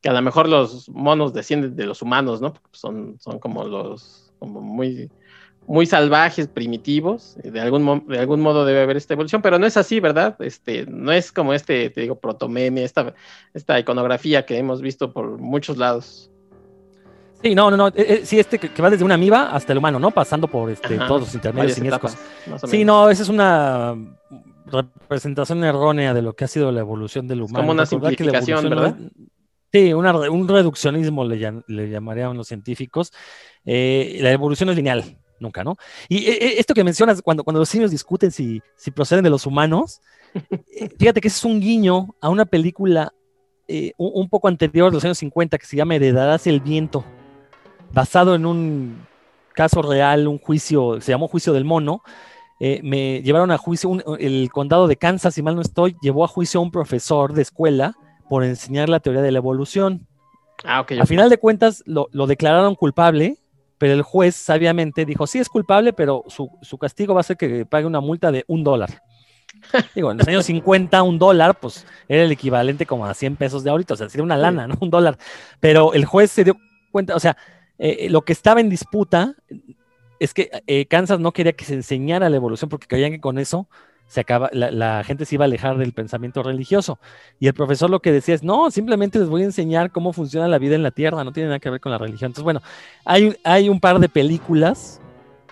[0.00, 2.54] que a lo mejor los monos descienden de los humanos, ¿no?
[2.72, 5.10] Son, son como los, como muy,
[5.66, 9.76] muy salvajes, primitivos, de algún, de algún modo debe haber esta evolución, pero no es
[9.76, 10.36] así, ¿verdad?
[10.40, 13.14] Este, no es como este, te digo, protomeme, esta,
[13.54, 16.30] esta iconografía que hemos visto por muchos lados.
[17.42, 19.78] Sí, no, no, no, eh, eh, sí, este que, va desde una amiba hasta el
[19.78, 20.10] humano, ¿no?
[20.10, 22.16] Pasando por este, todos los intermedios siniestros.
[22.66, 23.94] Sí, no, esa es una
[24.66, 27.58] representación errónea de lo que ha sido la evolución del humano.
[27.58, 28.96] como una simplificación, ¿verdad?
[29.72, 33.12] sí, un reduccionismo le, le, llamarían los científicos.
[33.64, 35.76] Eh, la evolución es lineal, nunca, ¿no?
[36.08, 39.30] Y eh, eh, esto que mencionas, cuando, cuando los simios discuten si, si proceden de
[39.30, 40.00] los humanos,
[40.50, 43.12] eh, fíjate que ese es un guiño a una película
[43.96, 47.02] un, poco anterior, de los años 50, que se llama Heredarás el viento,
[47.92, 49.06] basado en un
[49.54, 52.02] caso real, un juicio, se llamó Juicio del Mono.
[52.60, 56.60] me llevaron a juicio, el condado de Kansas, si mal no estoy, llevó a juicio
[56.60, 57.94] a un profesor de escuela
[58.28, 60.06] por enseñar la teoría de la evolución.
[60.62, 63.38] Ah, a final de cuentas lo, declararon culpable,
[63.78, 67.66] pero el juez sabiamente dijo, sí es culpable, pero su, castigo va a ser que
[67.66, 69.02] pague una multa de un dólar.
[69.94, 73.64] Digo, en los años 50 un dólar, pues era el equivalente como a 100 pesos
[73.64, 74.76] de ahorita, o sea, sería una lana, ¿no?
[74.80, 75.18] Un dólar.
[75.60, 76.56] Pero el juez se dio
[76.90, 77.36] cuenta, o sea,
[77.78, 79.34] eh, lo que estaba en disputa
[80.20, 83.38] es que eh, Kansas no quería que se enseñara la evolución porque creían que con
[83.38, 83.68] eso
[84.14, 87.00] se acaba, la, gente se iba a alejar del pensamiento religioso.
[87.40, 90.46] Y el profesor lo que decía es, no, simplemente les voy a enseñar cómo funciona
[90.46, 92.28] la vida en la Tierra, no tiene nada que ver con la religión.
[92.28, 92.62] Entonces, bueno,
[93.04, 95.00] hay, hay un par de películas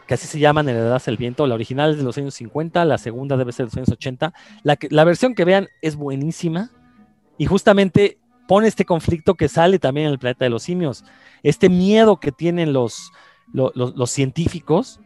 [0.06, 1.44] que así se llaman Heredadas el Viento.
[1.48, 4.32] La original es de los años 50, la segunda debe ser de los años 80.
[4.62, 6.70] La, la versión que vean es buenísima
[7.38, 11.04] y justamente pone este conflicto que sale también en el planeta de los simios,
[11.42, 13.10] este miedo que tienen los,
[13.52, 15.00] los, los científicos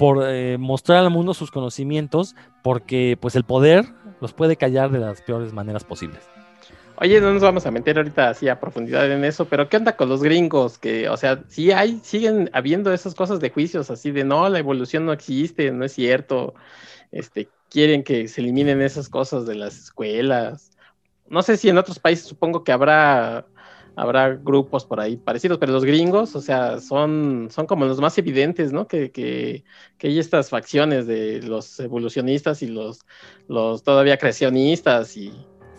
[0.00, 3.84] por eh, mostrar al mundo sus conocimientos, porque pues el poder
[4.22, 6.26] los puede callar de las peores maneras posibles.
[6.96, 9.98] Oye, no nos vamos a meter ahorita así a profundidad en eso, pero ¿qué onda
[9.98, 10.78] con los gringos?
[10.78, 14.58] Que, o sea, sí hay, siguen habiendo esas cosas de juicios así de no, la
[14.58, 16.54] evolución no existe, no es cierto.
[17.12, 20.70] Este, quieren que se eliminen esas cosas de las escuelas.
[21.28, 23.44] No sé si en otros países supongo que habrá
[24.00, 28.16] habrá grupos por ahí parecidos, pero los gringos, o sea, son, son como los más
[28.16, 28.88] evidentes, ¿no?
[28.88, 29.64] Que, que,
[29.98, 33.00] que hay estas facciones de los evolucionistas y los,
[33.46, 35.32] los todavía creacionistas y...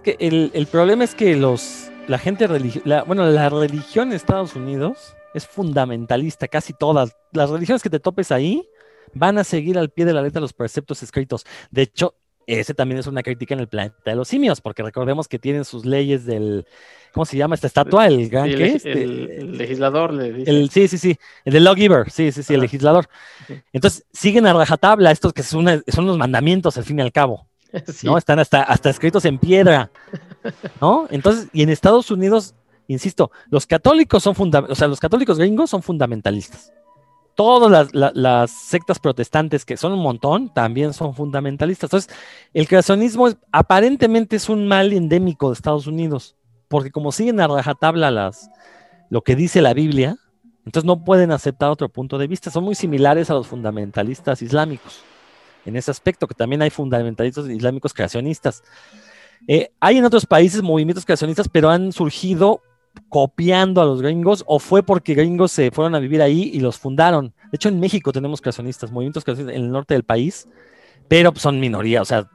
[0.04, 4.56] que el, el problema es que los, la gente religiosa, bueno, la religión en Estados
[4.56, 7.16] Unidos es fundamentalista, casi todas.
[7.32, 8.68] Las religiones que te topes ahí
[9.14, 11.46] van a seguir al pie de la letra los preceptos escritos.
[11.72, 12.16] De hecho,
[12.60, 15.66] ese también es una crítica en el planeta de los simios, porque recordemos que tienen
[15.66, 16.66] sus leyes del,
[17.14, 18.08] ¿cómo se llama esta estatua?
[18.08, 20.52] El gran el, el, legislador le dice.
[20.52, 23.08] El, sí, sí, sí, el de lawgiver, sí, sí, sí, el legislador.
[23.72, 27.48] Entonces, siguen a rajatabla estos que son, son los mandamientos al fin y al cabo,
[28.04, 28.18] ¿no?
[28.18, 29.92] Están hasta, hasta escritos en piedra,
[30.82, 31.08] ¿no?
[31.10, 32.56] Entonces, y en Estados Unidos,
[32.88, 36.74] insisto, los católicos son fundamentalistas, o sea, los católicos gringos son fundamentalistas
[37.36, 41.88] todas las, sectas protestantes, que son un montón, también son fundamentalistas.
[41.88, 42.16] Entonces,
[42.54, 46.36] el creacionismo aparentemente es un mal endémico de Estados Unidos,
[46.68, 48.50] porque como siguen a rajatabla las,
[49.10, 50.18] lo que dice la Biblia,
[50.66, 52.52] entonces no pueden aceptar otro punto de vista.
[52.52, 55.02] Son muy similares a los fundamentalistas islámicos
[55.66, 58.64] en ese aspecto, que también hay fundamentalistas islámicos creacionistas.
[59.48, 62.62] Eh, hay en otros países movimientos creacionistas, pero han surgido
[63.10, 66.78] copiando a los gringos o fue porque gringos se fueron a vivir ahí y los
[66.78, 67.34] fundaron.
[67.52, 70.48] De hecho, en México tenemos creacionistas, movimientos creacionistas en el norte del país,
[71.08, 72.30] pero son minoría, o sea,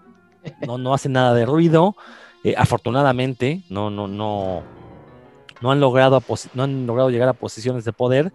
[0.67, 1.97] no, no hacen nada de ruido.
[2.45, 4.63] Eh, afortunadamente, no, no, no,
[5.61, 6.23] no han logrado
[6.55, 8.33] no han logrado llegar a posiciones de poder.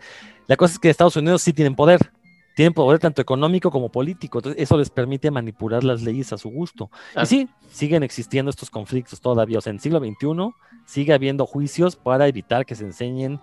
[0.48, 2.12] La cosa es que Estados Unidos sí tienen poder
[2.56, 6.50] tienen poder tanto económico como político, entonces eso les permite manipular las leyes a su
[6.50, 6.90] gusto.
[7.22, 10.54] Y sí, siguen existiendo estos conflictos todavía, o sea, en el siglo XXI
[10.92, 13.40] sigue habiendo juicios para evitar que se enseñen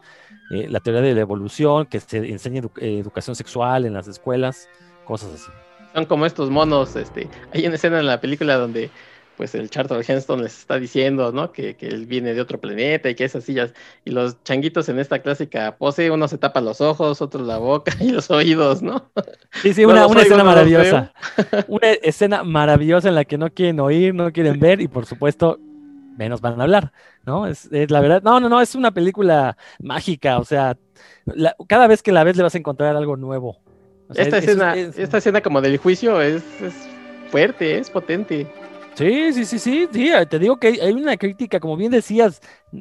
[0.50, 4.68] eh, la teoría de la evolución, que se enseñe eh, educación sexual en las escuelas,
[5.06, 5.50] cosas así.
[5.94, 8.90] Son como estos monos, este, hay una escena en la película donde
[9.38, 11.52] pues el Charlton Heston les está diciendo, ¿no?
[11.52, 13.72] Que, él viene de otro planeta y que esas sillas,
[14.04, 17.92] y los changuitos en esta clásica pose, uno se tapa los ojos, otro la boca
[18.00, 19.11] y los oídos, ¿no?
[19.62, 21.14] Sí, sí, una, escena maravillosa.
[21.68, 25.61] una escena maravillosa en la que no quieren oír, no quieren ver y por supuesto
[26.18, 26.92] menos van a hablar,
[27.24, 27.46] ¿no?
[27.46, 30.76] Es, la verdad, no, no, no, es una película mágica, o sea,
[31.68, 33.61] cada vez que la ves le vas a encontrar algo nuevo.
[34.14, 36.42] esta, escena, esta escena como del juicio es,
[37.31, 38.46] fuerte, es potente.
[38.94, 42.40] Sí, sí, sí, sí, sí, te digo que hay una crítica, como bien decías,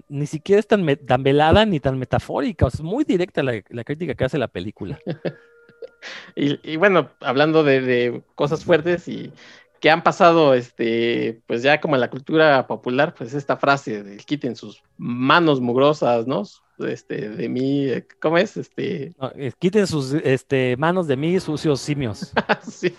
[0.10, 4.26] ni siquiera es tan, tan velada ni tan metafórica, es muy directa la, crítica que
[4.26, 5.00] hace la película.
[6.36, 9.32] y, bueno, hablando de, cosas fuertes y
[9.80, 14.18] que han pasado, este, pues ya como en la cultura popular, pues esta frase de
[14.18, 16.44] quiten sus manos mugrosas, ¿no?
[16.80, 17.88] Este, de mí,
[18.22, 18.58] ¿cómo es?
[18.58, 19.14] Este...
[19.60, 22.34] quiten sus este, manos de mí, sucios simios.
[22.68, 22.94] sí.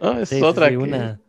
[0.00, 0.18] ¿No?
[0.18, 0.76] Es otra que...
[0.76, 1.20] una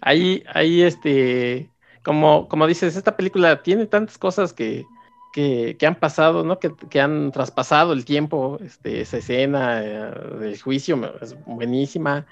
[0.00, 1.70] ahí, ahí, este,
[2.02, 4.84] como, como dices, esta película tiene tantas cosas que,
[5.32, 6.58] que, han pasado, ¿no?
[6.58, 10.10] Que, que, han traspasado el tiempo, este, esa escena eh,
[10.40, 12.26] del juicio es buenísima,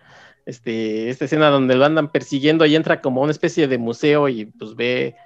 [0.46, 4.46] este, esta escena donde lo andan persiguiendo y entra como una especie de museo y
[4.46, 5.16] pues ve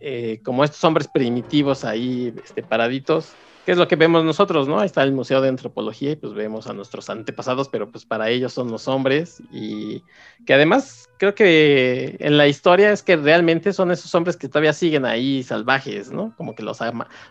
[0.00, 3.34] eh, como estos hombres primitivos ahí este, paraditos.
[3.66, 4.80] ¿Qué es lo que vemos nosotros, no?
[4.80, 8.30] Ahí está el Museo de Antropología y pues vemos a nuestros antepasados, pero pues para
[8.30, 10.02] ellos son los hombres y
[10.46, 14.72] que además creo que en la historia es que realmente son esos hombres que todavía
[14.72, 16.34] siguen ahí salvajes, ¿no?
[16.38, 16.78] Como que los,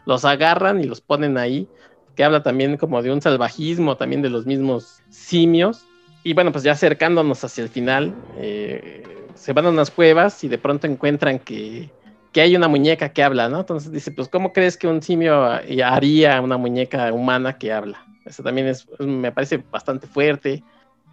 [0.06, 1.68] los agarran y los ponen ahí,
[2.16, 5.88] que habla también como de un salvajismo también de los mismos simios.
[6.30, 9.02] Y bueno, pues ya acercándonos hacia el final, eh,
[9.34, 11.89] se van a unas cuevas y de pronto encuentran que
[12.32, 13.62] que hay una muñeca que habla, ¿no?
[13.62, 18.06] Entonces dice, pues, ¿cómo crees que un simio haría una muñeca humana que habla?
[18.28, 20.63] Eso también es, me parece bastante fuerte.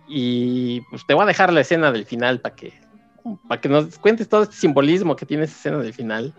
[0.07, 2.74] Y pues te voy a dejar la escena del final para que,
[3.48, 6.35] para que nos cuentes todo este simbolismo que tiene esa escena del final.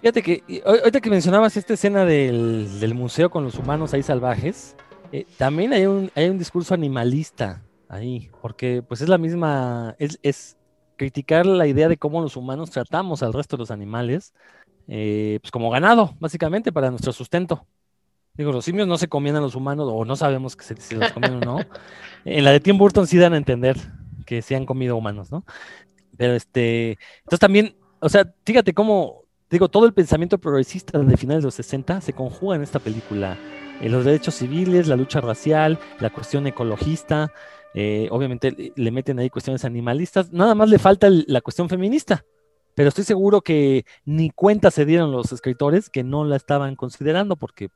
[0.00, 4.74] Fíjate que ahorita que mencionabas esta escena del, museo con los humanos ahí salvajes,
[5.12, 7.62] eh, también hay un, hay un discurso animalista
[7.92, 10.56] ahí, porque pues es la misma, es, es
[10.96, 14.32] criticar la idea de cómo los humanos tratamos al resto de los animales,
[14.88, 17.66] eh, pues como ganado, básicamente, para nuestro sustento.
[18.34, 20.94] Digo, los simios no se comían a los humanos, o no sabemos que se, si
[20.94, 21.58] los comían o no.
[22.24, 23.76] En la de Tim Burton sí dan a entender
[24.24, 25.44] que se han comido humanos, ¿no?
[26.16, 31.42] Pero este, entonces también, o sea, fíjate cómo, digo, todo el pensamiento progresista de finales
[31.42, 33.36] de los 60 se conjuga en esta película.
[33.80, 37.32] En los derechos civiles, la lucha racial, la cuestión ecologista,
[37.74, 42.24] eh, obviamente le meten ahí cuestiones animalistas, nada más le falta la cuestión feminista,
[42.74, 47.36] pero estoy seguro que ni cuenta se dieron los escritores que no la estaban considerando
[47.36, 47.70] porque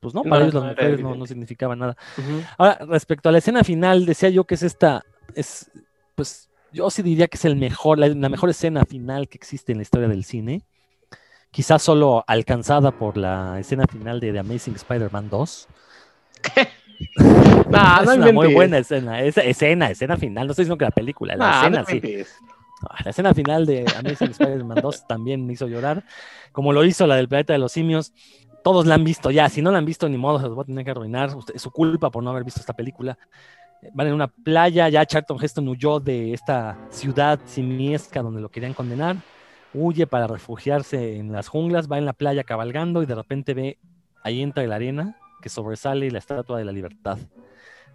[0.00, 1.96] pues no, para ellos las mujeres no, significaba nada.
[2.58, 5.02] Ahora, respecto a la escena final, decía yo que es esta,
[5.34, 5.70] es,
[6.14, 9.72] pues yo sí diría que es el mejor, la, la mejor escena final que existe
[9.72, 10.66] en la historia del cine.
[11.50, 15.68] Quizás solo alcanzada por la escena final de The Amazing Spider-Man 2.
[17.16, 19.22] es una muy buena escena.
[19.22, 20.46] Esa escena, escena final.
[20.46, 22.24] No estoy diciendo que la película, la escena sí.
[22.88, 26.04] Ah, la escena final de Amazing Spider-Man 2 también me hizo llorar,
[26.52, 28.12] como lo hizo la del planeta de los simios.
[28.62, 30.62] Todos la han visto ya, si no la han visto, ni modo, se los voy
[30.62, 31.30] a tener que arruinar.
[31.54, 33.18] Es su culpa por no haber visto esta película.
[33.92, 38.72] Van en una playa, ya Charlton Heston huyó de esta ciudad simiesca donde lo querían
[38.72, 39.16] condenar.
[39.74, 43.78] Huye para refugiarse en las junglas, va en la playa cabalgando y de repente ve
[44.22, 47.18] ahí entra la arena que sobresale la estatua de la libertad.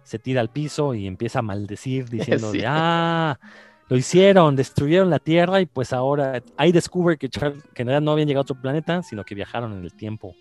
[0.04, 3.40] Se tira al piso y empieza a maldecir diciendo, ah,
[3.88, 8.12] lo hicieron, destruyeron la Tierra y pues ahora ahí descubre que, que en realidad no
[8.12, 10.36] habían llegado a otro planeta, sino que viajaron en el tiempo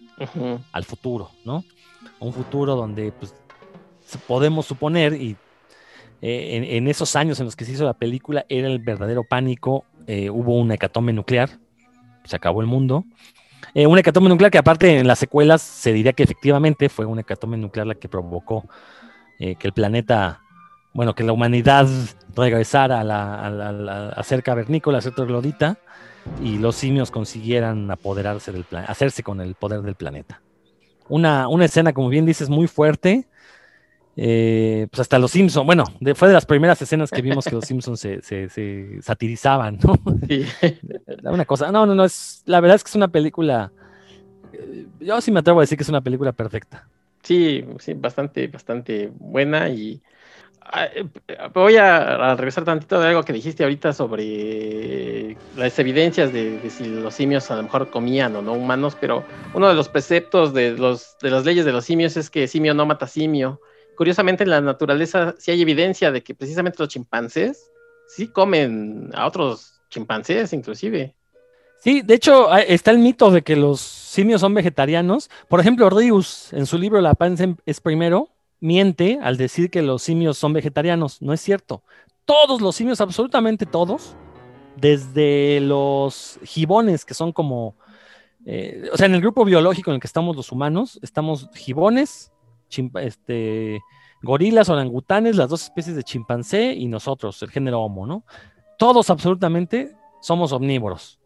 [0.71, 1.63] al futuro, ¿no?
[2.19, 3.33] Un futuro donde pues
[4.27, 5.35] podemos suponer y
[6.21, 9.83] eh, en, esos años en los que se hizo la película era el verdadero pánico,
[10.05, 11.49] eh, hubo una hecatombe nuclear,
[12.23, 13.03] se acabó el mundo,
[13.73, 17.21] eh, una hecatombe nuclear que aparte en las secuelas se diría que efectivamente fue una
[17.21, 18.65] hecatombe nuclear la que provocó
[19.39, 20.41] eh, que el planeta,
[20.93, 21.87] bueno, que la humanidad
[22.35, 25.77] regresara a, la, a, ser cavernícola, a ser troglodita,
[26.43, 30.41] y los simios consiguieran apoderarse del planeta, hacerse con el poder del planeta.
[31.07, 33.27] Una, una escena, como bien dices, muy fuerte,
[34.21, 37.63] eh, pues hasta los Simpsons, bueno, fue de las primeras escenas que vimos que los
[37.63, 39.97] Simpsons se, satirizaban, ¿no?
[40.27, 40.45] Sí.
[41.23, 43.71] Una cosa, no, no, no, es, la verdad es que es una película,
[44.51, 46.85] eh, yo sí me atrevo a decir que es una película perfecta.
[47.23, 50.01] Sí, sí, bastante, bastante buena y
[50.63, 51.05] ah, eh,
[51.53, 56.83] voy a, regresar tantito de algo que dijiste ahorita sobre las evidencias de, de, si
[56.85, 60.71] los simios a lo mejor comían o no humanos, pero uno de los preceptos de,
[60.71, 63.61] los, de las leyes de los simios es que simio no mata simio
[63.99, 67.69] curiosamente en la naturaleza sí hay evidencia de que precisamente los chimpancés
[68.07, 71.13] sí comen a otros chimpancés inclusive.
[71.79, 75.29] Sí, de hecho está el mito de que los simios son vegetarianos.
[75.49, 78.29] Por ejemplo, Rius en su libro La panza es primero
[78.61, 81.21] miente al decir que los simios son vegetarianos.
[81.21, 81.83] No es cierto.
[82.23, 84.15] Todos los simios, absolutamente todos,
[84.77, 87.75] desde los gibones que son como,
[88.45, 92.31] eh, o sea, en el grupo biológico en el que estamos los humanos, estamos gibones,
[93.01, 93.79] este,
[94.21, 98.23] gorilas, orangutanes, las dos especies de chimpancé y nosotros, el género Homo, ¿no?
[98.77, 101.19] Todos absolutamente somos omnívoros.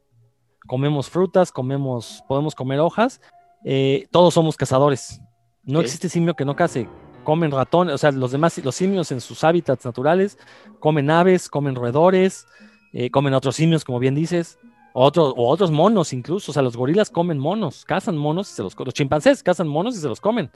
[0.67, 3.21] Comemos frutas, comemos, podemos comer hojas,
[3.65, 5.21] eh, todos somos cazadores.
[5.63, 6.89] No existe simio que no case.
[7.24, 10.38] Comen ratones, o sea, los demás, los simios en sus hábitats naturales,
[10.80, 12.45] comen aves, comen roedores,
[12.91, 14.59] eh, comen otros simios, como bien dices,
[14.93, 16.51] otros, o otros monos incluso.
[16.51, 19.95] O sea, los gorilas comen monos, cazan monos y se los Los chimpancés cazan monos
[19.95, 20.51] y se los comen.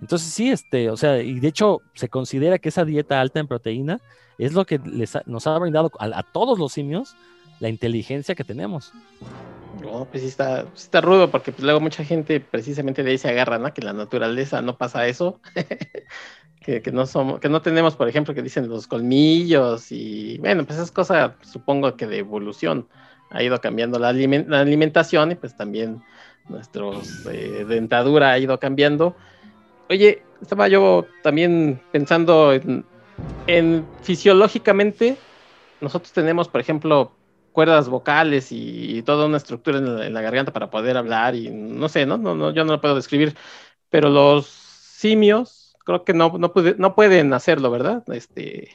[0.00, 3.46] Entonces sí, este, o sea, y de hecho se considera que esa dieta alta en
[3.46, 4.00] proteína
[4.38, 7.16] es lo que les nos ha brindado a, todos los simios
[7.60, 8.92] la inteligencia que tenemos.
[9.80, 13.28] No, pues sí está, está rudo porque pues luego mucha gente precisamente de ahí se
[13.28, 13.72] agarra, ¿no?
[13.72, 15.40] Que la naturaleza no pasa eso.
[16.60, 20.78] que, no somos, que no tenemos, por ejemplo, que dicen los colmillos y bueno, pues
[20.78, 22.88] es cosa, supongo que de evolución
[23.30, 26.02] ha ido cambiando la, la alimentación y pues también
[26.48, 26.82] nuestra
[27.30, 29.16] eh, dentadura ha ido cambiando.
[29.88, 35.16] Oye, estaba yo también pensando en, fisiológicamente,
[35.80, 37.12] nosotros tenemos, por ejemplo,
[37.52, 42.04] cuerdas vocales y, toda una estructura en la, garganta para poder hablar y no sé,
[42.04, 42.18] ¿no?
[42.18, 43.36] No, no, yo no lo puedo describir,
[43.88, 48.02] pero los simios creo que no, no, no pueden hacerlo, ¿verdad?
[48.12, 48.70] Este,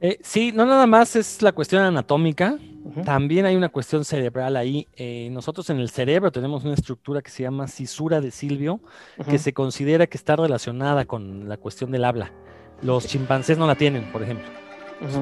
[0.00, 2.58] eh, sí, no nada más es la cuestión anatómica,
[3.04, 4.86] también hay una cuestión cerebral ahí.
[4.94, 8.80] Eh, nosotros en el cerebro tenemos una estructura que se llama cisura de Silvio,
[9.28, 12.32] que se considera que está relacionada con la cuestión del habla.
[12.82, 14.46] Los chimpancés no la tienen, por ejemplo.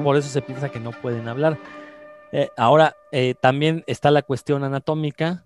[0.03, 1.57] por eso se piensa que no pueden hablar.
[2.31, 2.95] Eh, ahora,
[3.41, 5.45] también está la cuestión anatómica,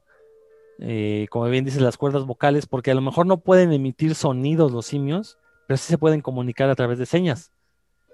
[1.30, 4.88] como bien dices, las cuerdas vocales, porque a lo mejor no pueden emitir sonidos los
[4.88, 7.51] simios, pero sí se pueden comunicar a través de señas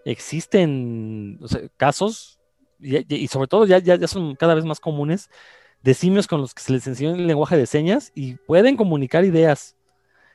[0.06, 1.40] existen
[1.76, 2.40] casos,
[2.80, 5.30] y, sobre todo ya, ya, son cada vez más comunes,
[5.82, 9.26] de simios con los que se les enseñó el lenguaje de señas y pueden comunicar
[9.26, 9.76] ideas.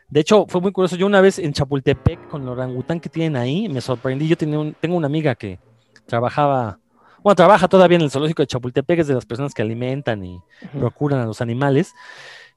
[0.09, 0.97] De hecho, fue muy curioso.
[0.97, 4.29] Yo una vez en Chapultepec, con el orangután que tienen ahí, me sorprendí.
[4.29, 5.59] Yo tenía tengo una amiga que
[6.07, 6.79] trabajaba,
[7.23, 10.41] bueno, trabaja todavía en el zoológico de Chapultepec, es de las personas que alimentan y
[10.79, 11.95] procuran a los animales.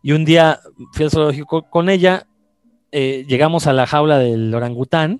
[0.01, 0.59] Y un día
[0.93, 2.27] fui al zoológico con ella,
[2.91, 5.19] eh, llegamos a la jaula del orangután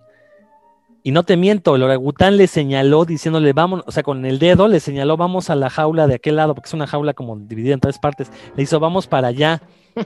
[1.06, 4.70] y no te miento, el orangután le señaló diciéndole, vamos, o sea, con el dedo
[4.70, 7.74] le señaló, vamos a la jaula de aquel lado, porque es una jaula como dividida
[7.74, 8.32] en tres partes.
[8.56, 9.62] Le hizo, vamos para allá.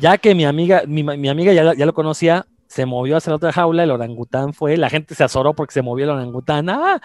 [0.00, 3.52] Ya que mi amiga, mi, amiga ya, ya, lo conocía, se movió hacia la otra
[3.52, 6.68] jaula, el orangután fue, la gente se azoró porque se movió el orangután.
[6.68, 7.00] ¡ah!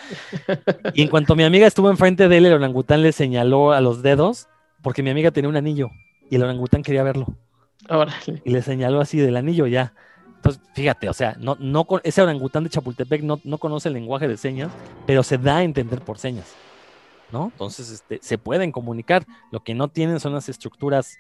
[0.94, 4.02] Y en cuanto mi amiga estuvo enfrente de él, el orangután le señaló a los
[4.02, 4.48] dedos,
[4.82, 5.90] porque mi amiga tenía un anillo
[6.30, 7.28] y el orangután quería verlo.
[8.44, 9.94] Y le señaló así del anillo ya.
[10.46, 14.28] Entonces, fíjate, o sea, no, no, ese orangután de Chapultepec no, no conoce el lenguaje
[14.28, 14.72] de señas,
[15.08, 16.54] pero se da a entender por señas,
[17.32, 17.46] ¿no?
[17.46, 19.26] Entonces, este, se pueden comunicar.
[19.52, 21.18] Lo que no tienen son las estructuras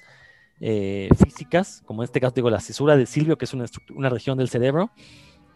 [0.61, 3.65] eh, físicas, como en este caso digo, la cisura de Silvio, que es una,
[3.95, 4.91] una región del cerebro,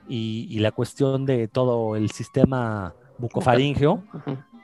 [0.07, 4.03] y, la cuestión de todo el sistema bucofaringeo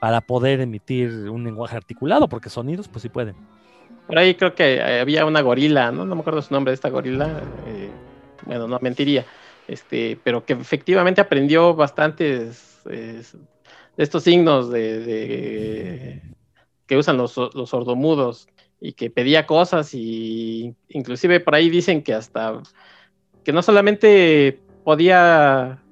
[0.00, 3.36] para poder emitir un lenguaje articulado, porque sonidos, pues sí pueden.
[4.08, 6.04] Por ahí creo que había una gorila, ¿no?
[6.04, 7.40] No me acuerdo su nombre de esta gorila.
[7.68, 7.88] Eh,
[8.46, 9.26] bueno, no mentiría,
[9.68, 13.24] este, pero que efectivamente aprendió bastantes de
[13.96, 16.22] estos signos de,
[16.86, 18.48] que usan los, los, sordomudos
[18.80, 22.62] y que pedía cosas y inclusive por ahí dicen que hasta
[23.44, 25.82] que no solamente podía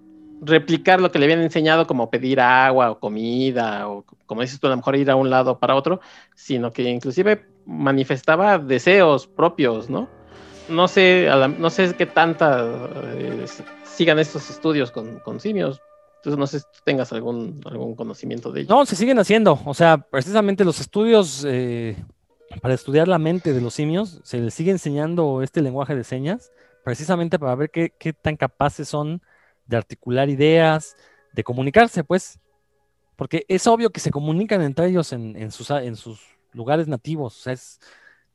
[0.40, 4.66] replicar lo que le habían enseñado como pedir agua o comida o como dices tú
[4.66, 6.00] a lo mejor ir a un lado para otro,
[6.34, 10.08] sino que inclusive manifestaba deseos propios, ¿no?
[10.68, 13.46] No sé, no sé qué tanta eh,
[13.84, 15.80] sigan estos estudios con, simios.
[16.16, 18.74] Entonces no sé si tengas algún, algún conocimiento de ello.
[18.74, 19.60] No, se siguen haciendo.
[19.66, 21.96] O sea, precisamente los estudios eh,
[22.60, 26.52] para estudiar la mente de los simios, se les sigue enseñando este lenguaje de señas,
[26.82, 29.22] precisamente para ver qué, tan capaces son
[29.66, 30.96] de articular ideas,
[31.32, 32.38] de comunicarse, pues.
[33.16, 36.20] Porque es obvio que se comunican entre ellos en, sus, en sus
[36.52, 37.38] lugares nativos.
[37.38, 37.80] O sea, es,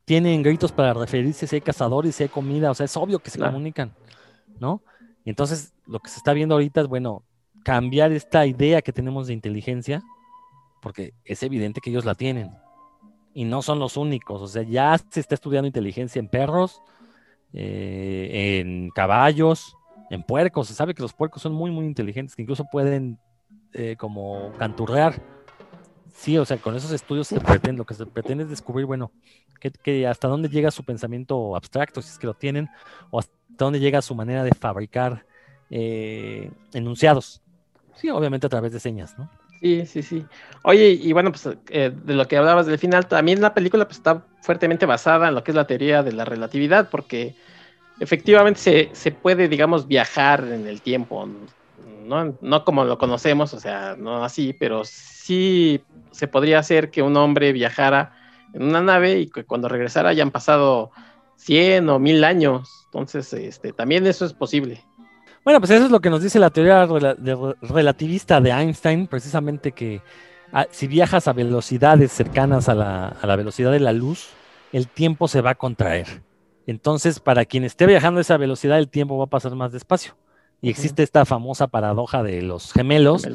[0.09, 3.29] tienen gritos para referirse si hay cazadores, si hay comida, o sea, es obvio que
[3.29, 3.93] se comunican,
[4.59, 4.81] ¿no?
[5.23, 7.21] Y entonces lo que se está viendo ahorita es, bueno,
[7.63, 10.01] cambiar esta idea que tenemos de inteligencia,
[10.81, 12.49] porque es evidente que ellos la tienen.
[13.35, 16.81] Y no son los únicos, o sea, ya se está estudiando inteligencia en perros,
[17.53, 19.77] eh, en caballos,
[20.09, 20.69] en puercos.
[20.69, 23.19] Se sabe que los puercos son muy, muy inteligentes, que incluso pueden
[23.73, 25.21] eh, como canturrear
[26.13, 29.11] Sí, o sea, con esos estudios se pretende, lo que se pretende es descubrir, bueno,
[29.59, 32.69] que, hasta dónde llega su pensamiento abstracto, si es que lo tienen,
[33.09, 35.25] o hasta dónde llega su manera de fabricar
[35.69, 37.41] eh, enunciados.
[37.95, 39.29] Sí, obviamente a través de señas, ¿no?
[39.59, 40.25] Sí, sí, sí.
[40.63, 43.97] Oye, y bueno, pues eh, de lo que hablabas del final, también la película pues,
[43.97, 47.35] está fuertemente basada en lo que es la teoría de la relatividad, porque
[47.99, 51.27] efectivamente se, se puede, digamos, viajar en el tiempo,
[52.09, 52.35] ¿no?
[52.41, 55.81] no como lo conocemos, o sea, no así, pero sí
[56.11, 58.13] se podría hacer que un hombre viajara
[58.53, 60.91] en una nave y que cuando regresara hayan pasado
[61.37, 62.69] 100 o 1000 años.
[62.85, 64.83] Entonces, este, también eso es posible.
[65.45, 66.87] Bueno, pues eso es lo que nos dice la teoría
[67.61, 70.01] relativista de Einstein, precisamente que
[70.51, 74.29] ah, si viajas a velocidades cercanas a la, a la velocidad de la luz,
[74.73, 76.23] el tiempo se va a contraer.
[76.65, 80.15] Entonces, para quien esté viajando a esa velocidad, el tiempo va a pasar más despacio.
[80.61, 83.27] Y existe esta famosa paradoja de los gemelos,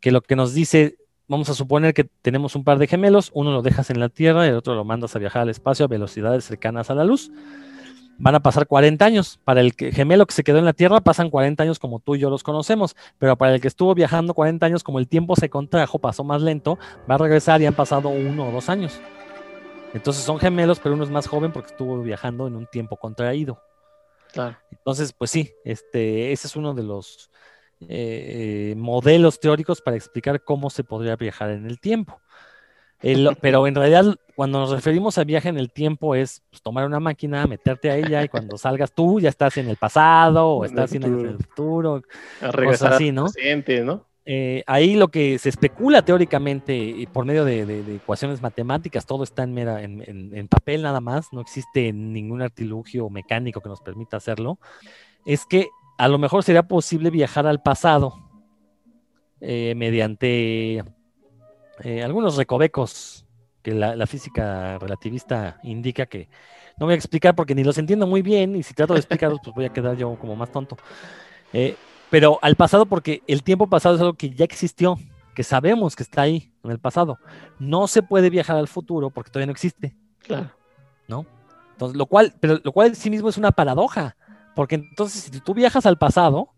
[0.00, 0.96] que lo que nos dice,
[1.26, 4.46] vamos a suponer que tenemos un par de gemelos, uno lo dejas en la Tierra
[4.46, 7.30] y el otro lo mandas a viajar al espacio a velocidades cercanas a la luz.
[8.16, 9.40] Van a pasar 40 años.
[9.44, 12.20] Para el gemelo que se quedó en la Tierra pasan 40 años como tú y
[12.20, 15.50] yo los conocemos, pero para el que estuvo viajando 40 años, como el tiempo se
[15.50, 16.78] contrajo, pasó más lento,
[17.10, 19.00] va a regresar y han pasado uno o dos años.
[19.94, 23.60] Entonces son gemelos, pero uno es más joven porque estuvo viajando en un tiempo contraído.
[24.32, 24.56] Claro.
[24.84, 27.30] Entonces, pues sí, este, ese es uno de los
[27.88, 32.20] eh, modelos teóricos para explicar cómo se podría viajar en el tiempo.
[33.40, 37.00] pero en realidad, cuando nos referimos a viaje en el tiempo, es pues, tomar una
[37.00, 40.92] máquina, meterte a ella y cuando salgas tú ya estás en el pasado o estás
[40.92, 42.02] en el futuro.
[42.42, 43.24] Regresar así, ¿no?
[43.24, 44.06] Presente, ¿no?
[44.26, 50.32] Eh, ahí lo que se especula teóricamente por medio de, ecuaciones matemáticas, todo está en,
[50.34, 54.58] en, papel nada más, no existe ningún artilugio mecánico que nos permita hacerlo,
[55.26, 55.68] es que
[55.98, 58.14] a lo mejor sería posible viajar al pasado
[59.40, 60.82] eh, mediante
[61.80, 63.26] eh, algunos recovecos
[63.62, 66.28] que la, física relativista indica que
[66.78, 69.40] no voy a explicar porque ni los entiendo muy bien y si trato de explicarlos
[69.42, 70.76] pues voy a quedar yo como más tonto
[72.14, 74.96] pero al pasado porque el tiempo pasado es algo que ya existió,
[75.34, 77.18] que sabemos que está ahí en el pasado.
[77.58, 79.96] No se puede viajar al futuro porque todavía no existe.
[80.20, 80.52] Claro.
[81.08, 81.26] ¿No?
[81.72, 84.14] Entonces, lo cual, pero lo cual en sí mismo es una paradoja,
[84.54, 86.50] porque entonces si tú viajas al pasado,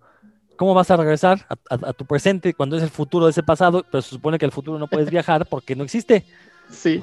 [0.59, 3.83] ¿cómo vas a regresar a, tu presente cuando es el futuro de ese pasado?
[3.91, 6.27] Pero se supone que el futuro no puedes viajar porque no existe.
[6.69, 7.01] Sí.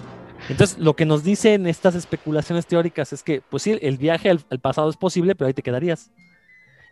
[0.50, 4.60] Entonces, lo que nos dicen estas especulaciones teóricas es que, pues sí, el viaje al
[4.60, 6.12] pasado es posible, pero ahí te quedarías.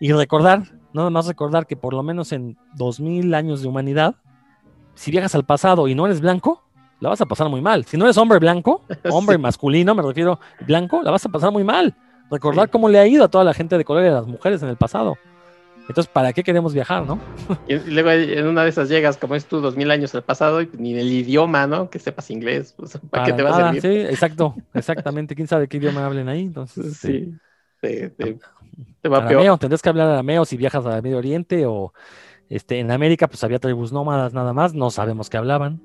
[0.01, 4.15] Y recordar, nada más recordar que por lo menos en 2000 años de humanidad,
[4.95, 6.63] si viajas al pasado y no eres blanco,
[6.99, 7.85] la vas a pasar muy mal.
[7.85, 8.81] Si no eres hombre blanco,
[9.11, 11.95] hombre masculino, me refiero blanco, la vas a pasar muy mal.
[12.31, 14.63] Recordar cómo le ha ido a toda la gente de color y a las mujeres
[14.63, 15.19] en el pasado.
[15.87, 17.19] Entonces, ¿para qué queremos viajar, no?
[17.67, 20.63] Y luego en una de esas llegas, como es tú, dos mil años al pasado,
[20.63, 21.91] y ni el idioma, ¿no?
[21.91, 23.81] Que sepas inglés, pues, ¿para, qué te vas a servir?
[23.83, 25.35] Sí, exacto, exactamente.
[25.35, 26.41] ¿Quién sabe qué idioma hablen ahí?
[26.41, 27.35] Entonces, sí.
[27.81, 28.39] Este,
[29.01, 31.93] te va arameo, tendrás que hablar arameo si viajas al Medio Oriente o
[32.49, 35.81] este, en América, pues había tribus nómadas nada más, no sabemos qué hablaban.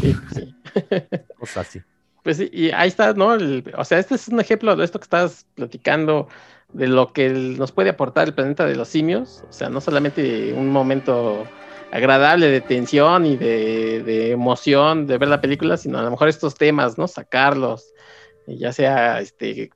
[0.00, 0.54] Sí, sí.
[1.38, 1.80] Cosas así.
[2.22, 3.36] Pues sí, y ahí está, ¿no?
[3.76, 6.28] o sea, este es un ejemplo de esto que estás platicando,
[6.72, 9.42] de lo que nos puede aportar el planeta de los simios.
[9.48, 11.46] O sea, no solamente un momento
[11.92, 16.28] agradable de tensión y de, de emoción de ver la película, sino a lo mejor
[16.28, 17.08] estos temas, ¿no?
[17.08, 17.92] Sacarlos,
[18.46, 19.70] ya sea este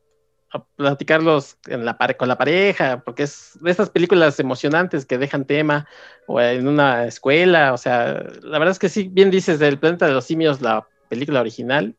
[0.62, 5.86] platicarlos en la con la pareja, porque es de estas películas emocionantes que dejan tema,
[6.26, 10.06] o en una escuela, o sea, la verdad es que sí, bien dices, del planeta
[10.06, 11.96] de los simios, la película original,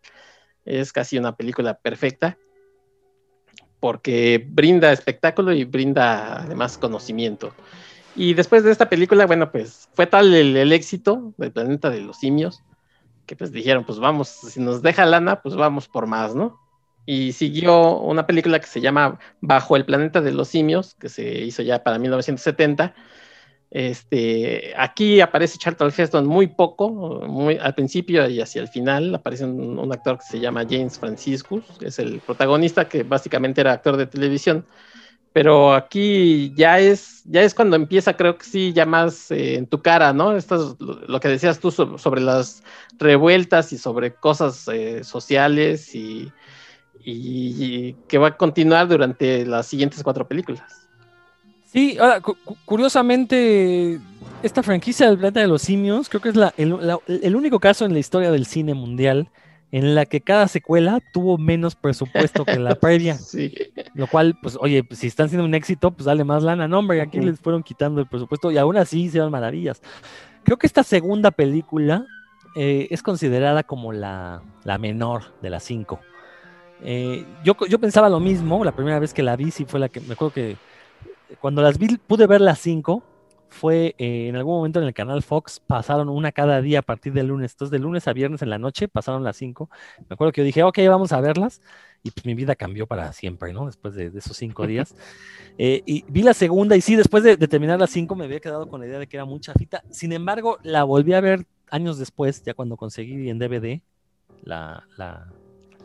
[0.66, 2.38] es casi una película perfecta,
[3.80, 7.54] porque brinda espectáculo y brinda además conocimiento.
[8.16, 12.02] Y después de esta película, bueno, pues fue tal el, el éxito del planeta de
[12.02, 12.64] los simios,
[13.26, 16.65] que pues dijeron, pues vamos, si nos deja lana, pues vamos por más, ¿no?
[17.06, 21.24] Y siguió una película que se llama Bajo el planeta de los simios, que se
[21.24, 22.96] hizo ya para 1970.
[23.72, 26.90] Este, aquí aparece Charlton Heston muy poco,
[27.28, 31.64] muy al principio y hacia el final aparece un, actor que se llama James Franciscus,
[31.80, 34.66] que es el protagonista que básicamente era actor de televisión.
[35.34, 39.68] Pero aquí ya es, ya es cuando empieza, creo que sí, ya más eh, en
[39.68, 40.38] tu cara, ¿no?
[40.38, 42.64] Esto es lo, que decías tú sobre, las
[42.98, 46.32] revueltas y sobre cosas eh, sociales y,
[47.04, 50.88] y, que va a continuar durante las siguientes cuatro películas.
[51.66, 52.22] Sí, ahora,
[52.64, 54.00] curiosamente,
[54.42, 58.00] esta franquicia del planeta de los simios creo que es el, único caso en la
[58.00, 59.30] historia del cine mundial
[59.72, 63.16] en la que cada secuela tuvo menos presupuesto que la previa.
[63.18, 63.54] Sí.
[63.94, 66.68] Lo cual, pues, oye, pues, si están siendo un éxito, pues dale más lana.
[66.68, 69.82] No, hombre, aquí les fueron quitando el presupuesto y aún así se dan maravillas.
[70.44, 72.06] Creo que esta segunda película
[72.56, 76.00] eh, es considerada como la, la menor de las cinco.
[76.84, 79.90] Eh, yo, yo pensaba lo mismo, la primera vez que la vi, sí fue la
[79.90, 80.58] que, me acuerdo que
[81.40, 83.04] cuando las vi, pude ver las cinco,
[83.50, 87.14] fue eh, en algún momento en el canal Fox, pasaron una cada día a partir
[87.14, 89.70] del lunes, entonces de lunes a viernes en la noche pasaron las cinco,
[90.10, 91.62] me acuerdo que yo dije, ok, vamos a verlas,
[92.04, 93.66] y pues mi vida cambió para siempre, ¿no?
[93.66, 94.96] Después de, esos cinco días.
[95.58, 98.68] Eh, y vi la segunda, y sí, después de, terminar las cinco me había quedado
[98.68, 101.98] con la idea de que era mucha fita, sin embargo, la volví a ver años
[101.98, 103.80] después, ya cuando conseguí en DVD
[104.44, 105.32] la, la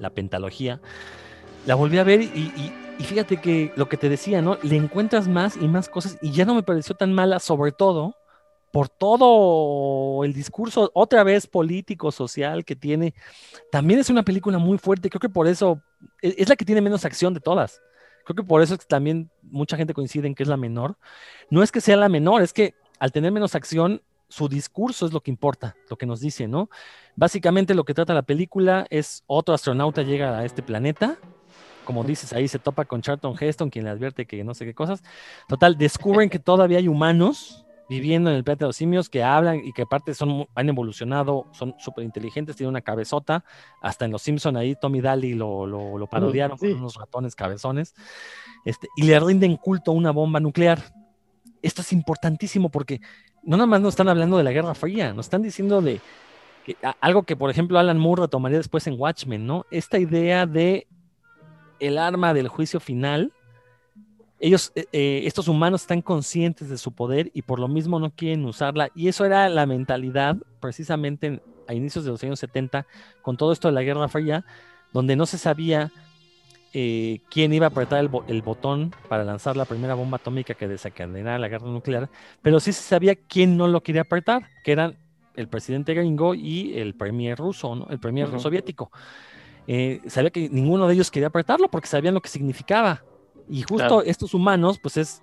[0.00, 0.80] la pentalogía,
[1.66, 4.58] la volví a ver y, fíjate que lo que te decía, ¿no?
[4.62, 8.14] Le encuentras más y más cosas y ya no me pareció tan mala, sobre todo
[8.72, 13.14] por todo el discurso, otra vez político, social que tiene.
[13.72, 15.82] También es una película muy fuerte, creo que por eso
[16.22, 17.80] e, es la que tiene menos acción de todas.
[18.24, 20.96] Creo que por eso es que también mucha gente coincide en que es la menor.
[21.50, 25.12] No es que sea la menor, es que al tener menos acción su discurso es
[25.12, 26.70] lo que importa, lo que nos dice, ¿no?
[27.16, 31.18] Básicamente lo que trata la película es otro astronauta llega a este planeta,
[31.84, 34.74] como dices, ahí se topa con Charlton Heston, quien le advierte que no sé qué
[34.74, 35.02] cosas.
[35.48, 39.62] Total, descubren que todavía hay humanos viviendo en el planeta de los simios que hablan
[39.64, 43.44] y que aparte son, han evolucionado, son súper inteligentes, tienen una cabezota.
[43.82, 47.96] Hasta en Los Simpson ahí Tommy Daly lo, lo, parodiaron con unos ratones cabezones.
[48.64, 50.80] Este, y le rinden culto a una bomba nuclear.
[51.62, 53.00] Esto es importantísimo porque
[53.42, 56.00] no nada más nos están hablando de la Guerra Fría, nos están diciendo de
[57.00, 59.66] algo que, por ejemplo, Alan Moore retomaría después en Watchmen, ¿no?
[59.70, 60.86] Esta idea de
[61.80, 63.32] el arma del juicio final
[64.40, 68.10] ellos, eh, eh, estos humanos están conscientes de su poder y por lo mismo no
[68.10, 68.88] quieren usarla.
[68.94, 72.86] Y eso era la mentalidad precisamente a inicios de los años 70,
[73.22, 74.44] con todo esto de la Guerra Fría,
[74.92, 75.92] donde no se sabía
[76.72, 81.38] eh, quién iba a apretar el, botón para lanzar la primera bomba atómica que desencadenara
[81.38, 82.08] la guerra nuclear,
[82.42, 84.96] pero sí se sabía quién no lo quería apretar, que eran
[85.34, 88.90] el presidente gringo y el premier ruso, el premier soviético.
[90.06, 93.02] sabía que ninguno de ellos quería apretarlo porque sabían lo que significaba.
[93.48, 95.22] Y justo estos humanos, pues es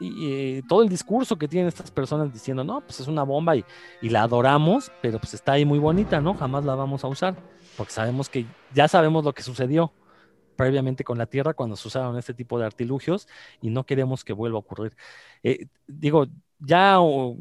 [0.00, 3.64] y, todo el discurso que tienen estas personas diciendo, no, pues es una bomba y,
[4.00, 6.34] y, la adoramos, pero pues está ahí muy bonita, ¿no?
[6.34, 7.36] Jamás la vamos a usar,
[7.76, 9.92] porque sabemos que ya sabemos lo que sucedió
[10.58, 13.28] previamente con la Tierra cuando se usaron este tipo de artilugios
[13.62, 14.96] y no queremos que vuelva a ocurrir.
[15.44, 16.26] Eh, digo,
[16.58, 16.98] ya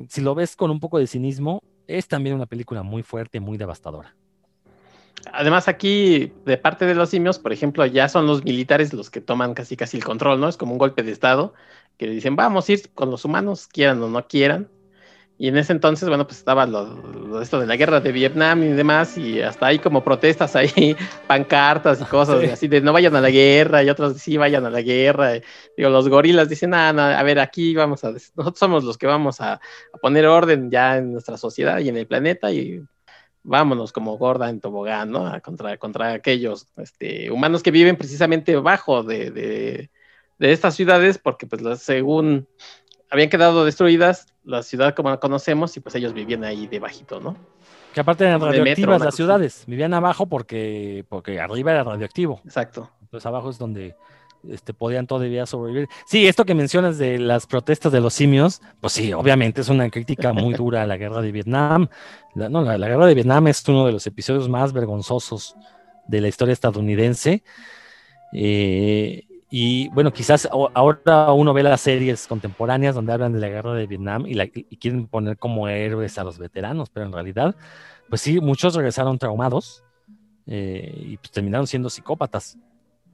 [0.08, 3.58] si lo ves con un poco de cinismo, es también una película muy fuerte, muy
[3.58, 4.16] devastadora.
[5.34, 9.20] Además, aquí, de parte de los simios, por ejemplo, ya son los militares los que
[9.20, 10.48] toman casi casi el control, ¿no?
[10.48, 11.56] Es como un golpe de Estado,
[11.98, 14.70] que dicen, vamos a ir con los humanos, quieran o no quieran.
[15.40, 18.70] Y en ese entonces, bueno, pues estaba lo, esto de la guerra de Vietnam y
[18.70, 20.96] demás, y hasta hay como protestas ahí,
[21.28, 24.72] pancartas y cosas así de no vayan a la guerra, y otros sí vayan a
[24.72, 25.34] la guerra.
[25.78, 29.06] digo, los gorilas dicen, ah, no, a ver, aquí vamos a, nosotros somos los que
[29.06, 32.82] vamos a, a poner orden ya en nuestra sociedad y en el planeta, y
[33.48, 35.32] vámonos como gorda en tobogán, ¿no?
[35.42, 39.90] Contra, contra aquellos este, humanos que viven precisamente bajo de, de,
[40.40, 42.48] estas ciudades, porque pues según
[43.10, 47.36] habían quedado destruidas la ciudad como la conocemos y pues ellos vivían ahí debajito, ¿no?
[47.94, 52.42] Que aparte eran radioactivas las ciudades, vivían abajo porque, porque arriba era radioactivo.
[52.46, 52.92] Exacto.
[53.02, 53.96] Entonces abajo es donde
[54.48, 55.90] este, podían todavía sobrevivir.
[56.06, 59.90] Sí, esto que mencionas de las protestas de los simios, pues sí, obviamente es una
[59.90, 61.88] crítica muy dura a la guerra de Vietnam.
[62.36, 65.56] La, no, la, guerra de Vietnam es uno de los episodios más vergonzosos
[66.08, 67.44] de la historia estadounidense.
[68.34, 73.74] Eh, y bueno, quizás ahora uno ve las series contemporáneas donde hablan de la guerra
[73.74, 74.36] de Vietnam y,
[74.78, 77.56] quieren poner como héroes a los veteranos, pero en realidad,
[78.10, 79.84] pues sí, muchos regresaron traumados
[80.48, 82.58] eh, y pues terminaron siendo psicópatas.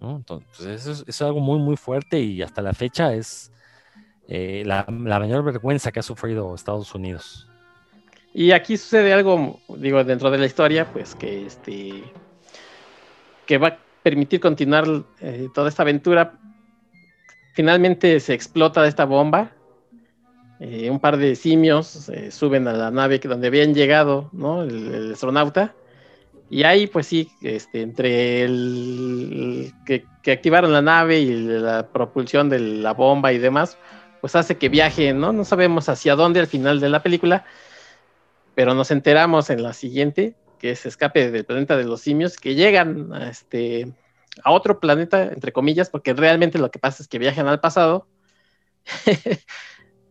[0.01, 3.51] Entonces, eso es, algo muy, muy fuerte y hasta la fecha es
[4.27, 7.47] eh, la, mayor vergüenza que ha sufrido Estados Unidos.
[8.34, 12.03] Y aquí sucede algo, digo, dentro de la historia, pues que este
[13.45, 14.85] que va permitir continuar
[15.21, 16.33] eh, toda esta aventura.
[17.53, 19.51] Finalmente se explota esta bomba.
[20.59, 24.63] Eh, un par de simios suben a la nave donde habían llegado, ¿no?
[24.63, 25.73] el astronauta
[26.53, 32.59] y ahí, pues sí, este, entre el que, activaron la nave y la propulsión de
[32.59, 33.75] la bomba y demás,
[34.21, 35.33] pues hace que viaje, ¿no?
[35.33, 37.43] No sabemos hacia dónde al final de la película,
[38.53, 42.55] pero nos enteramos en la siguiente, que es Escape del planeta de los simios, que
[42.55, 43.91] llegan a, este,
[44.45, 48.07] a otro planeta, entre comillas, porque realmente lo que pasa es que viajan al pasado.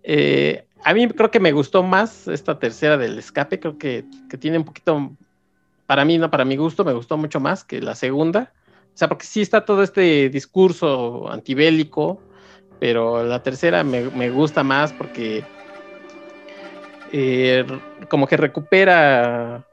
[0.05, 4.37] Eh, a mí creo que me gustó más esta tercera del escape, creo que, que
[4.37, 5.13] tiene un poquito
[5.87, 8.53] para mí, no, para mi gusto, me gustó mucho más que la segunda.
[8.93, 12.21] O sea, porque sí está todo este discurso antibélico,
[12.81, 15.45] pero la tercera me, gusta más porque
[17.13, 17.65] eh,
[18.09, 19.65] como que recupera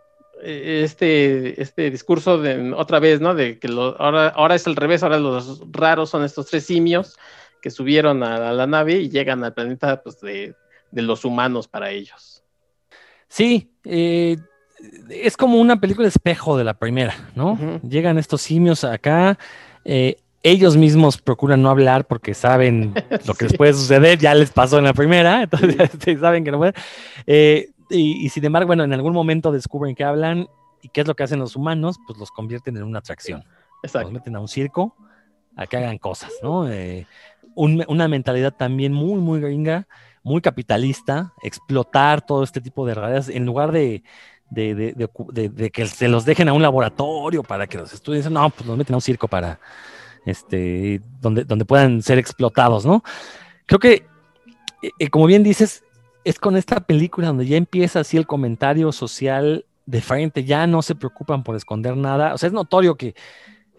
[0.44, 3.36] este, este discurso de otra vez, ¿no?
[3.36, 7.18] De que ahora, ahora es al revés, ahora los raros son estos tres simios
[7.62, 10.56] que subieron a, la nave y llegan al planeta pues, de,
[10.92, 12.44] de los humanos para ellos.
[13.28, 14.38] Sí, eh,
[15.10, 17.80] es como una película espejo de la primera, ¿no?
[17.88, 19.38] Llegan estos simios acá,
[19.86, 22.94] eh, ellos mismos procuran no hablar porque saben
[23.26, 26.58] lo que les puede suceder, ya les pasó en la primera, entonces saben que no
[26.58, 26.76] pueden.
[27.28, 30.48] Eh, y, sin embargo, bueno, en algún momento descubren que hablan
[30.82, 33.44] y qué es lo que hacen los humanos, pues los convierten en una atracción.
[33.82, 34.96] Los meten a un circo
[35.56, 36.70] a que hagan cosas, ¿no?
[36.70, 37.08] Eh,
[37.56, 39.88] una mentalidad también muy, muy gringa,
[40.24, 44.04] muy capitalista, explotar todo este tipo de realidades en lugar de,
[44.50, 48.32] de, que se los dejen a un laboratorio para que los estudien.
[48.32, 49.60] No, pues los meten a un circo para,
[50.26, 53.04] este, donde, donde puedan ser explotados, ¿no?
[53.66, 54.06] Creo que,
[54.82, 55.84] eh, eh, como bien dices,
[56.30, 60.84] es con esta película donde ya empieza así el comentario social de frente, ya no
[60.84, 62.36] se preocupan por esconder nada.
[62.36, 63.16] O sea, es notorio que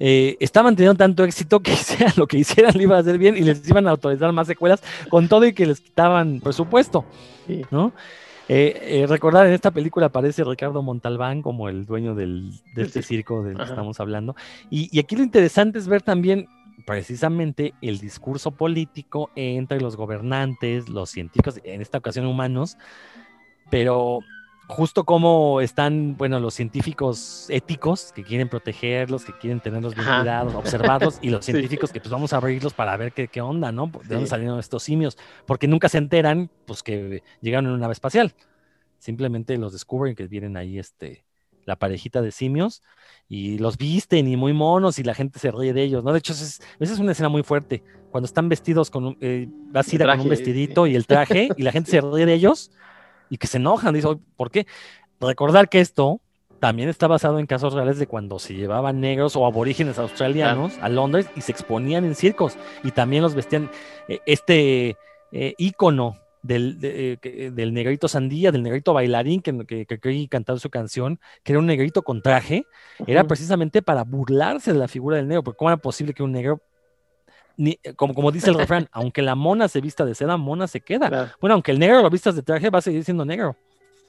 [0.00, 3.36] eh, estaban teniendo tanto éxito que hicieran lo que hicieran le iba a hacer bien
[3.36, 7.04] y les iban a autorizar más secuelas con todo y que les quitaban presupuesto,
[7.70, 7.92] ¿no?
[8.52, 13.00] Eh, eh, recordar, en esta película aparece Ricardo Montalbán como el dueño del, de este
[13.00, 14.34] circo del que estamos hablando.
[14.70, 16.48] Y, aquí lo interesante es ver también
[16.86, 22.76] precisamente el discurso político entre los gobernantes, los científicos, en esta ocasión humanos,
[23.70, 24.20] pero
[24.70, 30.54] justo como están, bueno, los científicos éticos que quieren protegerlos, que quieren tenerlos bien cuidados,
[30.56, 33.90] observados, y los científicos que pues vamos a abrirlos para ver qué, qué onda, ¿no?
[34.04, 37.92] De dónde salieron estos simios, porque nunca se enteran, pues que llegaron en una nave
[37.92, 38.34] espacial.
[38.98, 41.24] Simplemente los descubren que vienen ahí, este,
[41.64, 42.82] la parejita de simios
[43.28, 46.12] y los visten y muy monos y la gente se ríe de ellos, ¿no?
[46.12, 47.82] De hecho, esa es una escena muy fuerte.
[48.10, 51.90] Cuando están vestidos con un, eh, con un vestidito y el traje y la gente
[51.90, 52.72] se ríe de ellos
[53.28, 53.94] y que se enojan.
[53.94, 54.66] Dice, ¿por qué?
[55.20, 56.20] Recordar que esto
[56.58, 60.88] también está basado en casos reales de cuando se llevaban negros o aborígenes australianos a
[60.88, 63.70] Londres y se exponían en circos y también los vestían.
[64.08, 64.96] Eh, este
[65.32, 70.70] eh, ícono del, eh, del negrito sandía, del negrito bailarín que, que, que, cantaba su
[70.70, 72.64] canción, que era un negrito con traje,
[73.06, 76.32] era precisamente para burlarse de la figura del negro, porque cómo era posible que un
[76.32, 76.62] negro
[77.96, 81.34] como, como dice el refrán, aunque la mona se vista de seda, mona se queda.
[81.40, 83.56] Bueno, aunque el negro lo vistas de traje, va a seguir siendo negro.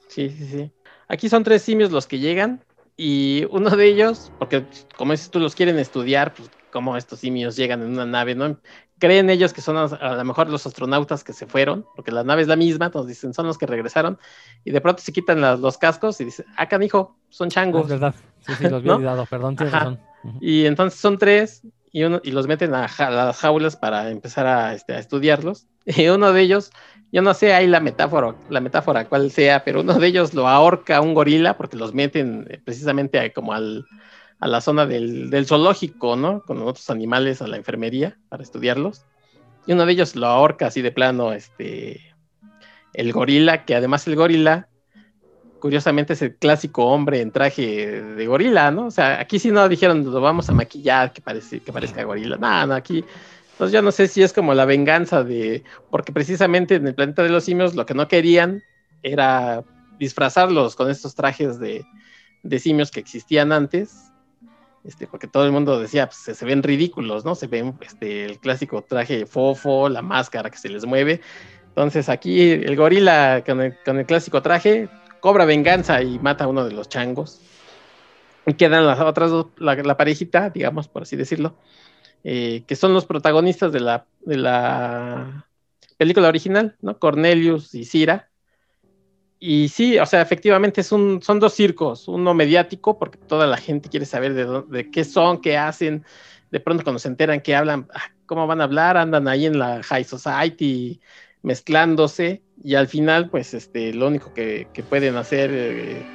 [0.08, 0.70] Sí, sí, sí.
[1.08, 2.64] Aquí son tres simios los que llegan
[2.96, 4.64] y uno de ellos, porque
[4.96, 8.58] como dices tú, los quieren estudiar, pues cómo estos simios llegan en una nave, ¿no?
[9.02, 12.42] Creen ellos que son a, lo mejor los astronautas que se fueron, porque la nave
[12.42, 14.16] es la misma, entonces dicen, son los que regresaron,
[14.64, 17.82] y de pronto se quitan los cascos y dicen, ah, canijo, son changos.
[17.82, 18.14] es verdad,
[18.46, 19.98] sí, sí, los había olvidado, perdón, tienes razón.
[20.40, 24.72] Y entonces son tres, y, uno, y los meten a, las jaulas para empezar a,
[24.72, 25.66] este, a, estudiarlos.
[25.84, 26.70] Y uno de ellos,
[27.10, 30.46] yo no sé ahí la metáfora, la metáfora cuál sea, pero uno de ellos lo
[30.46, 33.84] ahorca un gorila porque los meten eh, precisamente como al,
[34.42, 36.42] a la zona del, del, zoológico, ¿no?
[36.42, 39.06] Con otros animales a la enfermería para estudiarlos.
[39.66, 42.14] Y uno de ellos lo ahorca así de plano, este,
[42.92, 44.68] el gorila, que además el gorila
[45.60, 48.86] curiosamente es el clásico hombre en traje de gorila, ¿no?
[48.86, 52.36] O sea, aquí sí no dijeron, lo vamos a maquillar, que, parece, que parezca gorila.
[52.36, 53.04] No, no, aquí.
[53.52, 55.62] Entonces yo no sé si es como la venganza de.
[55.88, 58.64] Porque precisamente en el planeta de los simios lo que no querían
[59.04, 59.62] era
[60.00, 61.84] disfrazarlos con estos trajes de,
[62.58, 64.11] simios que existían antes.
[64.84, 67.34] Este, porque todo el mundo decía, pues se, ven ridículos, ¿no?
[67.34, 71.20] Se ven este, el clásico traje fofo, la máscara que se les mueve.
[71.68, 74.88] Entonces aquí el gorila con el clásico traje
[75.20, 77.40] cobra venganza y mata a uno de los changos.
[78.44, 81.54] Y quedan las otras dos, la, parejita, digamos, por así decirlo,
[82.24, 85.46] eh, que son los protagonistas de la, de la
[85.96, 86.98] película original, ¿no?
[86.98, 88.31] Cornelius y Cira.
[89.44, 94.06] Y sí, o sea, efectivamente son dos circos, uno mediático, porque toda la gente quiere
[94.06, 96.04] saber de, de qué son, qué hacen.
[96.52, 98.96] De pronto cuando se enteran que hablan, ah, ¿cómo van a hablar?
[98.96, 101.00] Andan ahí en la high society
[101.42, 106.06] mezclándose y al final, pues, este, lo único que, pueden hacer, eh,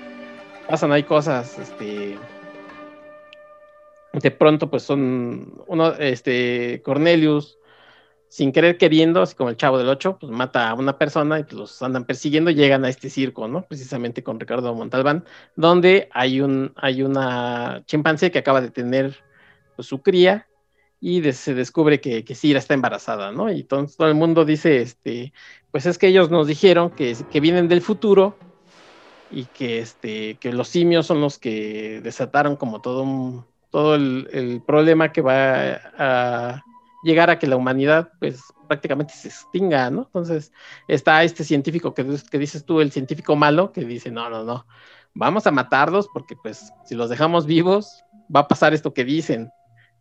[0.70, 2.18] pasan hay cosas, este,
[4.14, 7.60] de pronto, pues son, uno, este, Cornelius,
[8.30, 11.44] sin querer queriendo, así como el chavo del 8, pues mata a una persona y
[11.44, 13.64] pues, los andan persiguiendo, llegan a este circo, ¿no?
[13.64, 15.24] Precisamente con Ricardo Montalbán,
[15.56, 19.18] donde hay un, hay una chimpancé que acaba de tener
[19.76, 20.48] pues, su cría
[21.00, 23.52] y se descubre que, que Cira está embarazada, ¿no?
[23.52, 25.32] Y entonces todo el mundo dice, este,
[25.72, 28.36] pues es que ellos nos dijeron que, que vienen del futuro
[29.32, 35.12] y que, este, que los simios son los que desataron como todo, todo el, problema
[35.12, 36.64] que va a
[37.04, 40.04] llegar a que la humanidad pues prácticamente se extinga, ¿no?
[40.04, 40.52] Entonces
[40.88, 44.66] está este científico que, que dices tú, el científico malo, que dice, no, no, no,
[45.14, 49.52] vamos a matarlos porque pues si los dejamos vivos va a pasar esto que dicen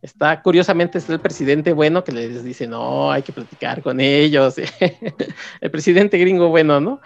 [0.01, 4.55] Está, curiosamente, está el presidente bueno que les dice, no, hay que platicar con ellos.
[5.61, 7.01] el presidente gringo bueno, ¿no?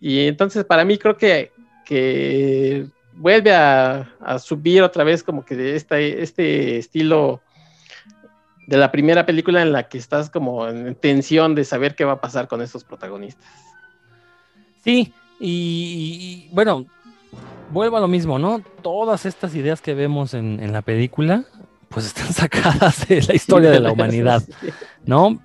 [0.00, 1.52] Y entonces, para mí, creo que,
[1.84, 7.42] que vuelve a, subir otra vez como que este, este estilo
[8.70, 12.12] de la primera película en la que estás como en tensión de saber qué va
[12.12, 13.44] a pasar con estos protagonistas.
[14.84, 16.86] Sí, y, bueno,
[17.72, 18.62] vuelvo a lo mismo, ¿no?
[18.80, 21.46] Todas estas ideas que vemos en, en la película
[21.88, 24.40] pues están sacadas de la historia de la humanidad,
[25.04, 25.42] ¿no?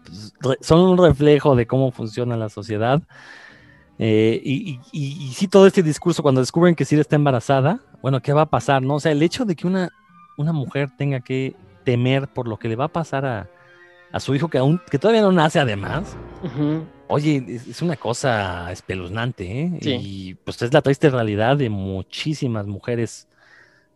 [0.61, 3.01] Son un reflejo de cómo funciona la sociedad.
[3.97, 8.33] Eh, y, y, sí, todo este discurso, cuando descubren que Sira está embarazada, bueno, ¿qué
[8.33, 8.83] va a pasar?
[8.83, 8.95] No?
[8.95, 9.89] O sea, el hecho de que una,
[10.37, 11.55] una mujer tenga que
[11.85, 13.49] temer por lo que le va a pasar a,
[14.19, 16.15] su hijo, que, aún, que todavía no nace además,
[17.07, 19.79] oye, es, una cosa espeluznante, ¿eh?
[19.81, 23.27] Y pues es la triste realidad de muchísimas mujeres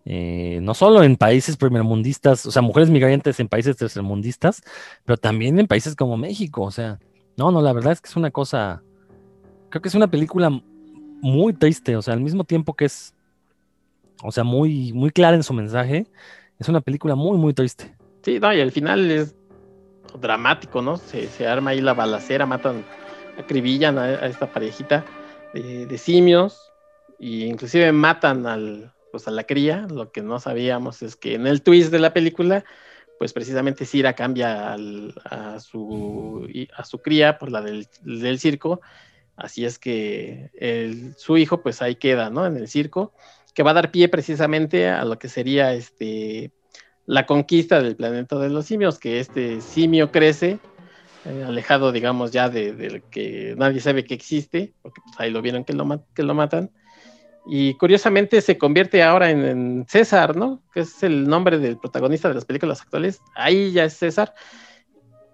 [0.05, 4.63] eh, no solo en países primermundistas, o sea, mujeres migrantes en países tercermundistas,
[5.05, 6.99] pero también en países como México, o sea,
[7.37, 8.81] no, no, la verdad es que es una cosa,
[9.69, 10.49] creo que es una película
[11.21, 13.13] muy triste, o sea, al mismo tiempo que es,
[14.23, 16.07] o sea, muy, muy clara en su mensaje,
[16.59, 17.95] es una película muy, muy triste.
[18.21, 19.35] Sí, no, y al final es
[20.19, 20.97] dramático, ¿no?
[20.97, 22.83] Se, arma ahí la balacera, matan,
[23.37, 25.05] acribillan a, esta parejita
[25.53, 26.71] de, simios,
[27.19, 29.87] e inclusive matan al, pues a la cría.
[29.89, 32.65] Lo que no sabíamos es que en el twist de la película,
[33.17, 38.81] pues precisamente Cira cambia a, su, a su cría por la del, circo.
[39.37, 42.45] Así es que su hijo, pues ahí queda, ¿no?
[42.45, 43.13] En el circo,
[43.53, 46.51] que va a dar pie precisamente a lo que sería este
[47.09, 50.59] la conquista del planeta de los simios, que este simio crece,
[51.25, 55.63] eh, alejado, digamos, ya de, que nadie sabe que existe, porque pues, ahí lo vieron
[55.63, 56.69] que lo, que lo matan.
[57.47, 60.61] Y curiosamente se convierte ahora en, César, ¿no?
[60.71, 63.21] Que es el nombre del protagonista de las películas actuales.
[63.33, 64.35] Ahí ya es César.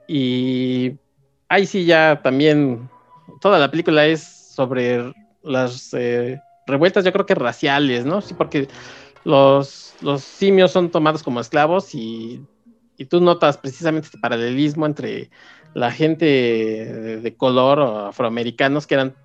[0.07, 0.93] Y
[1.49, 2.89] ahí sí ya también
[3.41, 4.21] toda la película es
[4.55, 5.13] sobre
[5.43, 8.21] las eh, revueltas, yo creo que raciales, ¿no?
[8.21, 8.67] Sí, porque
[9.23, 12.45] los, los simios son tomados como esclavos y,
[13.09, 15.29] tú notas precisamente este paralelismo entre
[15.73, 19.15] la gente de, color o afroamericanos que eran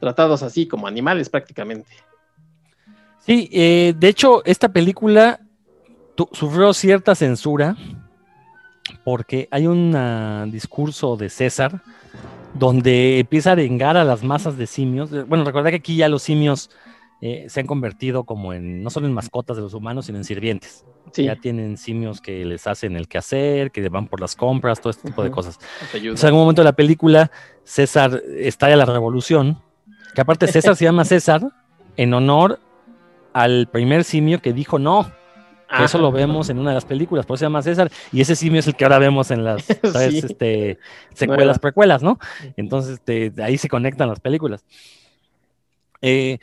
[0.00, 1.90] tratados así como animales prácticamente.
[3.20, 5.40] Sí, eh, de hecho, esta película
[6.32, 7.76] sufrió cierta censura
[9.02, 11.80] porque hay un discurso de César
[12.58, 15.10] donde empieza a arengar a las masas de simios.
[15.26, 16.70] Bueno, recordad que aquí ya los simios
[17.20, 20.24] eh, se han convertido como en, no solo en mascotas de los humanos, sino en
[20.24, 20.84] sirvientes.
[21.14, 25.08] Ya tienen simios que les hacen el quehacer, que van por las compras, todo este
[25.08, 25.58] tipo de cosas.
[25.94, 27.30] en algún momento de la película,
[27.64, 29.62] César estalla la revolución,
[30.14, 31.42] que aparte César se llama César
[31.96, 32.60] en honor
[33.32, 35.10] al primer simio que dijo no.
[35.84, 38.36] Eso lo vemos en una de las películas, por eso se llama César, y ese
[38.36, 40.78] simio es el que ahora vemos en las este,
[41.14, 42.18] secuelas, precuelas, ¿no?
[42.56, 43.00] Entonces
[43.38, 44.64] ahí se conectan las películas.
[46.02, 46.38] Eh,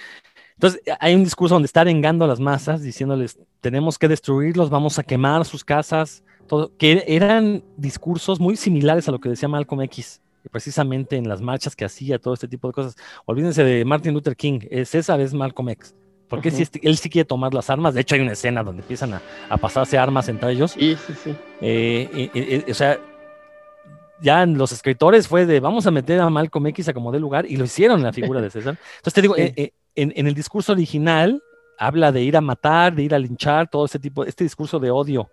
[0.56, 5.00] entonces, hay un discurso donde está arengando a las masas, diciéndoles, tenemos que destruirlos, vamos
[5.00, 9.82] a quemar sus casas, todo, que eran discursos muy similares a lo que decía Malcolm
[9.82, 10.22] X,
[10.52, 12.96] precisamente en las marchas que hacía, todo este tipo de cosas.
[13.26, 15.96] Olvídense de Martin Luther King, César es Malcolm X.
[16.34, 16.50] Porque
[16.82, 17.94] él sí quiere tomar las armas.
[17.94, 20.72] De hecho, hay una escena donde empiezan a, pasarse armas entre ellos.
[20.72, 21.36] Sí, sí, sí.
[21.62, 23.00] Eh, eh, eh, o sea,
[24.20, 27.46] ya los escritores fue de vamos a meter a Malcolm X a como de lugar
[27.46, 28.78] y lo hicieron en la figura de César.
[28.98, 31.42] Entonces te digo, en, el discurso original
[31.78, 34.90] habla de ir a matar, de ir a linchar, todo ese tipo, este discurso de
[34.90, 35.30] odio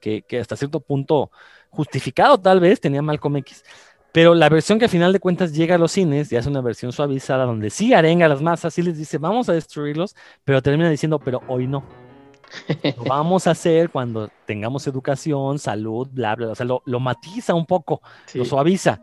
[0.00, 1.30] que, hasta cierto punto
[1.70, 3.64] justificado tal vez tenía Malcolm X.
[4.16, 6.62] Pero la versión que a final de cuentas llega a los cines y hace una
[6.62, 10.62] versión suavizada donde sí arenga a las masas, sí les dice vamos a destruirlos, pero
[10.62, 11.84] termina diciendo pero hoy no.
[12.96, 17.66] Lo vamos a hacer cuando tengamos educación, salud, bla, bla, o sea, lo, matiza un
[17.66, 18.00] poco,
[18.32, 19.02] lo suaviza.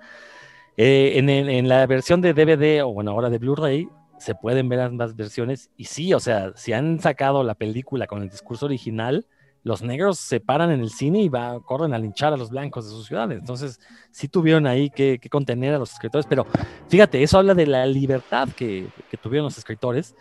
[0.77, 3.87] Eh, en, en, la versión de DVD o bueno, ahora de Blu-ray,
[4.17, 5.69] se pueden ver ambas versiones.
[5.77, 9.27] Y sí, o sea, si han sacado la película con el discurso original,
[9.63, 12.85] los negros se paran en el cine y va, corren a linchar a los blancos
[12.85, 13.39] de sus ciudades.
[13.39, 13.79] Entonces,
[14.11, 16.25] sí tuvieron ahí que, contener a los escritores.
[16.27, 16.45] Pero
[16.89, 18.89] fíjate, eso habla de la libertad que,
[19.21, 20.15] tuvieron los escritores,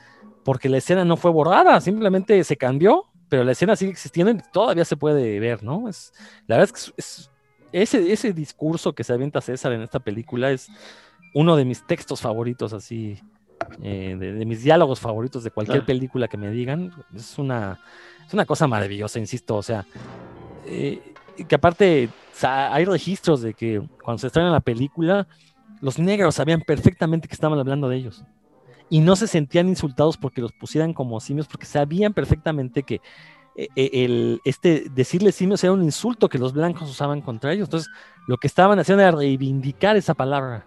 [0.45, 4.39] porque la escena no fue borrada, simplemente se cambió, pero la escena sigue existiendo y
[4.53, 5.89] todavía se puede ver, ¿no?
[5.89, 6.13] Es,
[6.47, 7.31] la verdad es que es,
[7.73, 10.69] ese, ese discurso que se avienta César en esta película es
[11.35, 13.19] uno de mis textos favoritos así
[13.83, 16.93] eh, de, mis diálogos favoritos de cualquier película que me digan.
[17.15, 17.79] Es una,
[18.27, 19.57] es una cosa maravillosa, insisto.
[19.57, 19.85] O sea,
[20.67, 21.15] eh,
[21.49, 22.09] que aparte
[22.43, 25.27] hay registros de que cuando se estrena la película,
[25.81, 28.25] los negros sabían perfectamente que estaban hablando de ellos.
[28.89, 33.01] Y no se sentían insultados porque los pusieran como simios, porque sabían perfectamente que
[33.57, 37.67] eh, el, este, decirles simios era un insulto que los blancos usaban contra ellos.
[37.67, 37.91] Entonces,
[38.27, 40.67] lo que estaban haciendo era reivindicar esa palabra.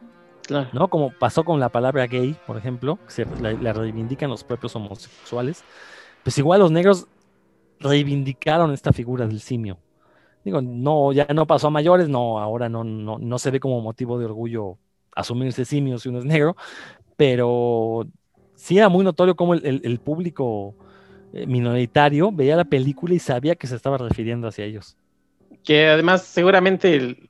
[0.50, 0.88] ¿No?
[0.90, 5.64] Como pasó con la palabra gay, por ejemplo, que se la, reivindican los propios homosexuales.
[6.24, 7.08] Pues igual los negros
[7.80, 9.78] reivindicaron esta figura del simio.
[10.44, 13.82] Digo, no, ya no pasó a mayores, no, ahora no, no, no se ve como
[13.82, 14.78] motivo de orgullo
[15.16, 16.56] asumirse simio si uno es negro,
[17.16, 18.06] pero
[18.56, 20.76] sí era muy notorio como el, público
[21.34, 24.98] eh, minoritario veía la película y sabía que se estaba refiriendo hacia ellos.
[25.64, 27.30] Que además seguramente el,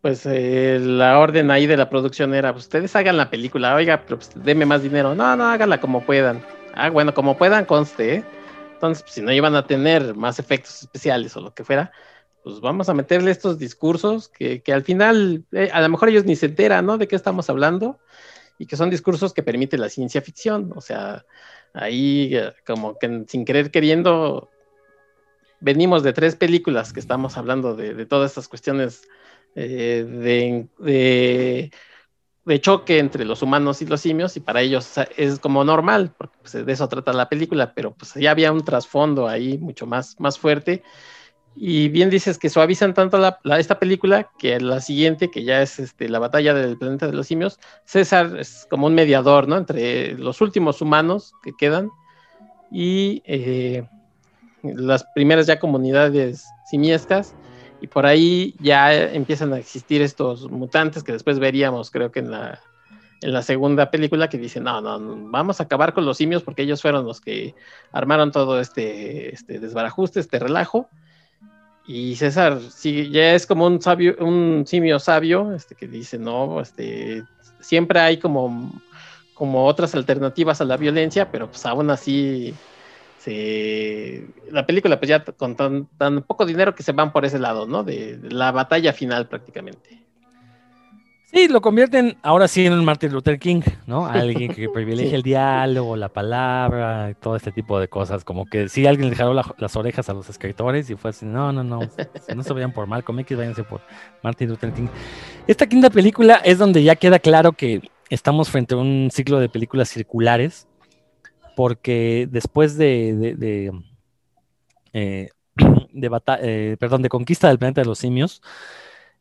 [0.00, 4.18] pues eh, la orden ahí de la producción era, ustedes hagan la película, oiga, pero
[4.18, 5.14] pues, denme más dinero.
[5.14, 6.44] No, no, háganla como puedan.
[6.74, 8.14] Ah, bueno, como puedan, conste.
[8.16, 8.24] ¿eh?
[8.74, 11.92] Entonces, pues, si no iban a tener más efectos especiales o lo que fuera,
[12.42, 16.24] pues vamos a meterle estos discursos que, que al final, eh, a lo mejor ellos
[16.24, 16.96] ni se enteran, ¿no?
[16.96, 17.98] De qué estamos hablando
[18.58, 20.72] y que son discursos que permite la ciencia ficción.
[20.74, 21.24] O sea,
[21.74, 22.34] ahí
[22.66, 24.50] como que sin querer queriendo
[25.60, 29.02] venimos de tres películas que estamos hablando de, todas estas cuestiones
[29.54, 30.70] eh,
[32.44, 36.36] de, choque entre los humanos y los simios, y para ellos es como normal, porque
[36.40, 40.18] pues, de eso trata la película, pero pues ya había un trasfondo ahí mucho más,
[40.18, 40.82] más fuerte.
[41.56, 45.78] Y bien dices que suavizan tanto la, esta película que la siguiente, que ya es
[45.78, 49.56] este, la batalla del planeta de los simios, César es como un mediador, ¿no?
[49.56, 51.90] Entre los últimos humanos que quedan
[52.70, 53.84] y eh,
[54.62, 57.34] las primeras ya comunidades simiescas
[57.80, 62.30] y por ahí ya empiezan a existir estos mutantes que después veríamos, creo que en
[62.30, 62.60] la,
[63.22, 64.98] en la segunda película, que dicen, no, no,
[65.30, 67.54] vamos a acabar con los simios porque ellos fueron los que
[67.92, 70.88] armaron todo este, este desbarajuste, este relajo.
[71.86, 76.60] Y César sí, ya es como un sabio, un simio sabio, este, que dice, no,
[76.60, 77.24] este,
[77.60, 78.72] siempre hay como,
[79.34, 82.54] como otras alternativas a la violencia, pero pues aún así
[83.26, 87.84] la película pues ya con tan, poco dinero que se van por ese lado, ¿no?
[87.84, 90.00] De, la batalla final prácticamente.
[91.32, 94.06] Sí, lo convierten ahora sí en un Martin Luther King, ¿no?
[94.06, 98.24] Alguien que privilegia el diálogo, la palabra, todo este tipo de cosas.
[98.24, 101.52] Como que si alguien le jaló las orejas a los escritores y fue así, no,
[101.52, 101.80] no, no,
[102.34, 103.80] no se vayan por Malcolm X, váyanse por
[104.24, 104.88] Martin Luther King.
[105.46, 109.48] Esta quinta película es donde ya queda claro que estamos frente a un ciclo de
[109.48, 110.66] películas circulares
[111.54, 113.72] porque después de, de,
[114.92, 115.28] eh,
[116.42, 118.42] eh, perdón, de conquista del planeta de los simios,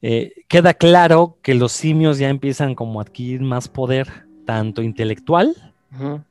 [0.02, 4.08] eh, queda claro que los simios ya empiezan como a adquirir más poder,
[4.46, 5.56] tanto intelectual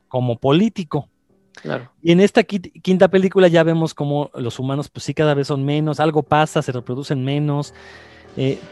[0.07, 1.09] como político.
[2.01, 5.65] Y en esta quinta película ya vemos como los humanos pues sí cada vez son
[5.65, 7.73] menos, algo pasa, se reproducen menos,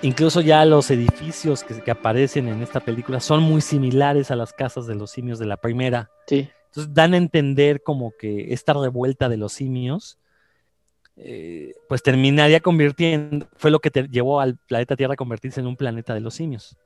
[0.01, 4.53] incluso ya los edificios que, que, aparecen en esta película son muy similares a las
[4.53, 6.09] casas de los simios de la primera.
[6.27, 6.49] Sí.
[6.67, 10.17] Entonces dan a entender como que esta revuelta de los simios,
[11.15, 15.75] eh, pues terminaría convirtiendo, fue lo que llevó al planeta Tierra a convertirse en un
[15.75, 16.77] planeta de los simios,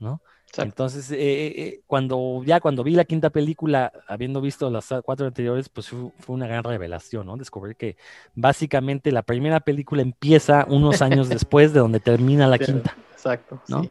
[0.00, 0.20] ¿no?
[0.56, 5.68] Entonces, eh, eh, cuando ya cuando vi la quinta película, habiendo visto las cuatro anteriores,
[5.68, 7.36] pues fue, una gran revelación, ¿no?
[7.36, 7.96] Descubrir que
[8.34, 12.96] básicamente la primera película empieza unos años después de donde termina la quinta.
[13.12, 13.60] Exacto.
[13.68, 13.86] ¿no?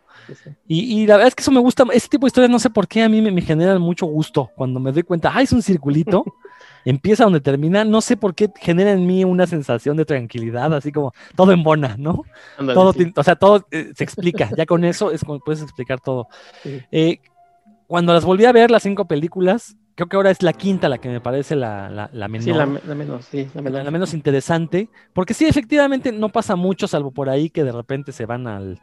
[0.68, 2.88] Y, la verdad es que eso me gusta, ese tipo de historias no sé por
[2.88, 5.62] qué a mí me, me generan mucho gusto cuando me doy cuenta, ah, es un
[5.62, 6.26] circulito,
[6.86, 10.92] empieza donde termina, no sé por qué genera en mí una sensación de tranquilidad, así
[10.92, 12.24] como todo en bona, ¿no?
[12.58, 16.28] todo, O sea, todo eh, se explica, ya con eso es como puedes explicar todo.
[16.92, 17.20] Eh,
[17.88, 21.00] cuando las volví a ver, las cinco películas, creo que ahora es la quinta la
[21.00, 22.44] que me parece la, la, menor.
[22.44, 22.54] Sí,
[22.88, 27.50] la, menos, sí, la, menos interesante, porque sí, efectivamente no pasa mucho, salvo por ahí
[27.50, 28.80] que de repente se van al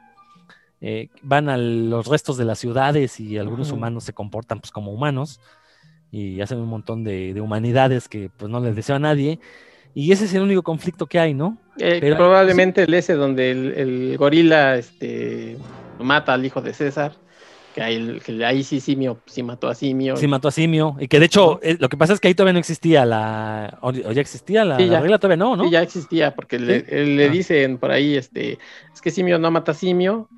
[0.82, 4.92] eh, van a los restos de las ciudades y algunos humanos se comportan pues, como
[4.92, 5.40] humanos
[6.10, 9.38] y hacen un montón de, humanidades que pues no les deseo a nadie.
[9.94, 11.56] Y ese es el único conflicto que hay, ¿no?
[11.78, 15.56] Eh, probablemente el ese donde el, gorila este,
[15.98, 17.12] mata al hijo de César.
[17.74, 20.16] Que ahí, ahí, sí Simio sí mató a Simio.
[20.16, 20.96] Sí mató a Simio.
[20.98, 23.78] Y que de hecho, eh, lo que pasa es que ahí todavía no existía la.
[23.82, 25.64] O, ya existía la, regla, todavía no, ¿no?
[25.64, 27.28] Sí, ya existía, porque le, le, ah.
[27.28, 28.58] dicen por ahí, este,
[28.94, 30.30] es que Simio no mata a Simio,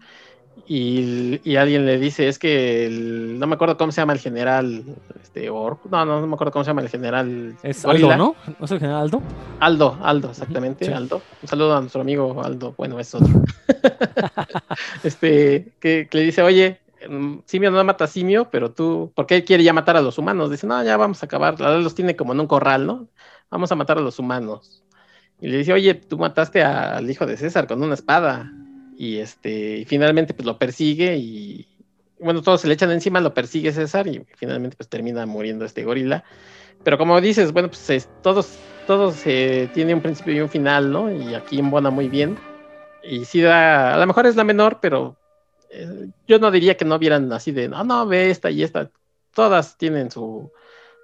[0.70, 4.84] y, alguien le dice, es que no me acuerdo cómo se llama el general,
[5.22, 7.56] este, no, no, no me acuerdo cómo se llama el general.
[7.62, 8.36] Es Aldo, ¿no?
[8.58, 9.22] ¿No es el general Aldo?
[9.60, 11.22] Aldo, Aldo, exactamente, Aldo.
[11.40, 13.42] Un saludo a nuestro amigo Aldo, bueno, es otro.
[15.04, 19.44] este, que, le dice, oye, mm, Simio no mata a Simio, pero tú, ¿por qué
[19.44, 20.50] quiere ya matar a los humanos?
[20.50, 23.08] Dice, no, ya vamos a acabar, la los tiene como en un corral, ¿no?
[23.50, 24.82] Vamos a matar a los humanos.
[25.40, 28.52] Y le dice, oye, tú mataste al hijo de César con una espada
[28.98, 31.68] y este finalmente pues lo persigue y
[32.18, 35.84] bueno, todos se le echan encima, lo persigue César y finalmente pues termina muriendo este
[35.84, 36.24] gorila.
[36.82, 41.12] Pero como dices, bueno, pues todos, todos eh, tiene un principio y un final, ¿no?
[41.12, 42.36] Y aquí embona muy bien.
[43.04, 45.16] Y sí da, a lo mejor es la menor, pero
[45.70, 48.90] eh, yo no diría que no vieran así de, no, no, ve esta y esta.
[49.32, 50.50] Todas tienen su,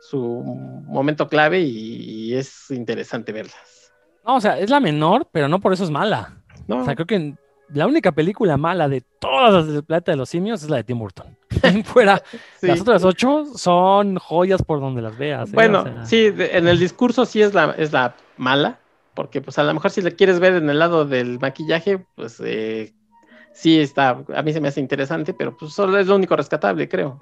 [0.01, 0.43] su
[0.87, 3.93] momento clave y, y es interesante verlas.
[4.27, 6.43] No, o sea, es la menor, pero no por eso es mala.
[6.67, 6.79] No.
[6.79, 7.37] O sea, creo que
[7.69, 10.85] la única película mala de todas las del planeta de los simios es la de
[10.85, 11.37] Tim Burton.
[11.85, 12.23] Fuera,
[12.61, 15.49] las otras ocho son joyas por donde las veas.
[15.49, 15.53] ¿eh?
[15.55, 18.79] Bueno, sí, en el discurso sí es la, es la mala,
[19.15, 22.41] porque pues a lo mejor si le quieres ver en el lado del maquillaje, pues
[22.45, 22.93] eh,
[23.53, 26.89] sí está, a mí se me hace interesante, pero pues solo es lo único rescatable,
[26.89, 27.19] creo.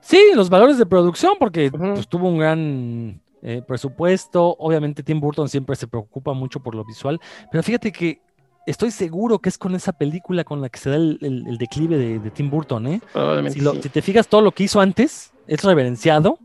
[0.00, 4.56] Sí, los valores de producción, porque pues, tuvo un gran eh, presupuesto.
[4.58, 7.20] Obviamente Tim Burton siempre se preocupa mucho por lo visual,
[7.50, 8.20] pero fíjate que
[8.70, 12.30] estoy seguro que es con esa película con la que se da el, declive de,
[12.30, 13.00] Tim Burton, ¿eh?
[13.50, 16.38] Si, te fijas, todo lo que hizo antes es reverenciado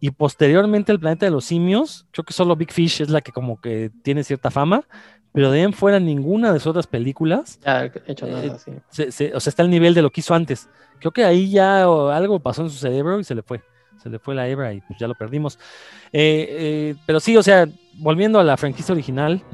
[0.00, 3.32] y posteriormente El planeta de los simios, creo que solo Big Fish es la que
[3.32, 4.84] como que tiene cierta fama,
[5.32, 7.60] pero de ahí en fuera ninguna de sus otras películas.
[7.64, 8.72] Ya, hecho nada, Eh, sí.
[8.88, 10.68] se- se- o sea, está al nivel de lo que hizo antes.
[10.98, 13.62] Creo que ahí ya algo pasó en su cerebro y se le fue.
[14.02, 15.58] Se le fue la hebra y pues ya lo perdimos.
[16.12, 17.68] Eh, eh, pero sí, o sea,
[17.98, 19.44] volviendo a la franquicia original,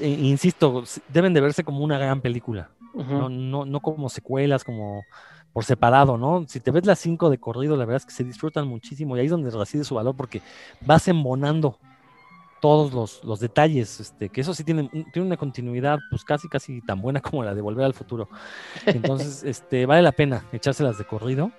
[0.00, 2.70] insisto, deben de verse como una gran película.
[2.92, 5.04] No, no, no como secuelas, como
[5.52, 6.44] por separado, ¿no?
[6.48, 9.20] Si te ves las cinco de corrido, la verdad es que se disfrutan muchísimo y
[9.20, 10.42] ahí es donde reside su valor porque
[10.80, 11.78] vas embonando
[12.60, 16.82] todos los, los detalles, este, que eso sí tiene, tiene una continuidad pues casi casi
[16.82, 18.28] tan buena como la de Volver al Futuro.
[18.86, 21.50] Entonces, este, vale la pena echárselas de corrido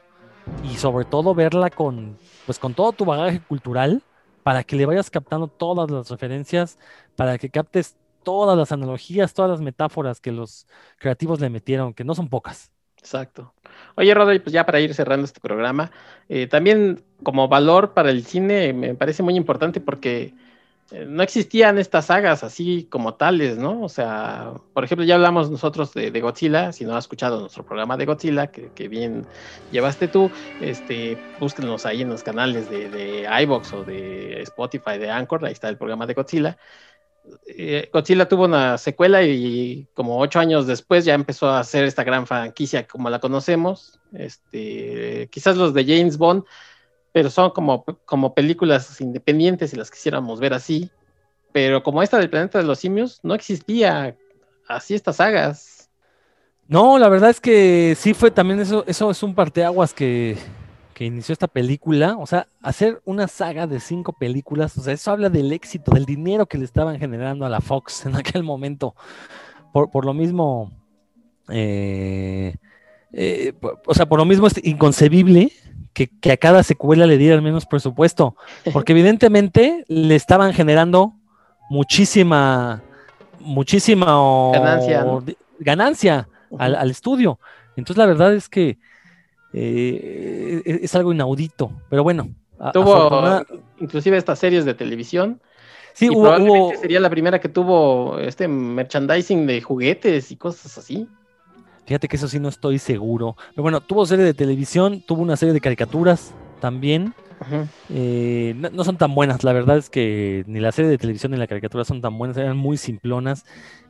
[0.64, 4.04] y sobre todo verla con, pues con todo tu bagaje cultural
[4.44, 6.78] para que le vayas captando todas las referencias,
[7.16, 10.68] para que captes todas las analogías, todas las metáforas que los
[10.98, 12.72] creativos le metieron, que no son pocas.
[12.98, 13.54] Exacto.
[13.96, 15.92] Oye, Rodri, pues ya para ir cerrando este programa,
[16.30, 20.36] eh, también como valor para el cine me parece muy importante porque
[20.92, 23.82] eh, no existían estas sagas así como tales, ¿no?
[23.82, 27.96] O sea, por ejemplo, ya hablamos nosotros de, Godzilla, si no has escuchado nuestro programa
[27.96, 29.26] de Godzilla, que, bien
[29.72, 35.10] llevaste tú, este, búsquenos ahí en los canales de, de iVoox o de Spotify, de
[35.10, 36.58] Anchor, ahí está el programa de Godzilla.
[37.48, 42.04] Eh, Godzilla tuvo una secuela y como ocho años después ya empezó a hacer esta
[42.04, 44.00] gran franquicia como la conocemos.
[44.14, 46.44] Este, quizás los de James Bond,
[47.12, 50.90] pero son como, como películas independientes si las quisiéramos ver así.
[51.52, 54.16] Pero como esta del planeta de los simios, no existía
[54.68, 55.90] así estas sagas.
[56.68, 60.38] No, la verdad es que sí fue también eso, eso es un parteaguas que,
[61.02, 62.16] que inició esta película.
[62.20, 66.06] O sea, hacer una saga de cinco películas, o sea, eso habla del éxito, del
[66.06, 68.94] dinero que le estaban generando a la Fox en aquel momento.
[69.74, 70.72] Por, por lo mismo,
[71.50, 72.54] eh,
[73.14, 75.52] eh, por- o sea, por lo mismo es inconcebible
[75.92, 78.36] que, que a cada secuela le dieran menos presupuesto,
[78.72, 81.16] porque evidentemente le estaban generando
[81.72, 82.84] muchísima,
[83.40, 85.24] muchísima Ganancia, ¿no?
[85.58, 86.30] ganancia
[86.60, 87.40] al, al estudio.
[87.76, 88.78] Entonces la verdad es que
[89.54, 92.30] eh, es, es algo inaudito, pero bueno.
[92.60, 93.46] a- Tuvo afortunada-
[93.80, 95.42] inclusive estas series de televisión.
[95.94, 100.36] sí, y hubo- probablemente hubo- sería la primera que tuvo este merchandising de juguetes y
[100.38, 101.08] cosas así.
[101.86, 103.36] Fíjate que eso sí no estoy seguro.
[103.50, 107.14] Pero bueno, tuvo serie de televisión, tuvo una serie de caricaturas también.
[107.90, 111.32] Eh, no, no son tan buenas, la verdad es que ni la serie de televisión
[111.32, 113.46] ni la caricatura son tan buenas, eran muy simplonas.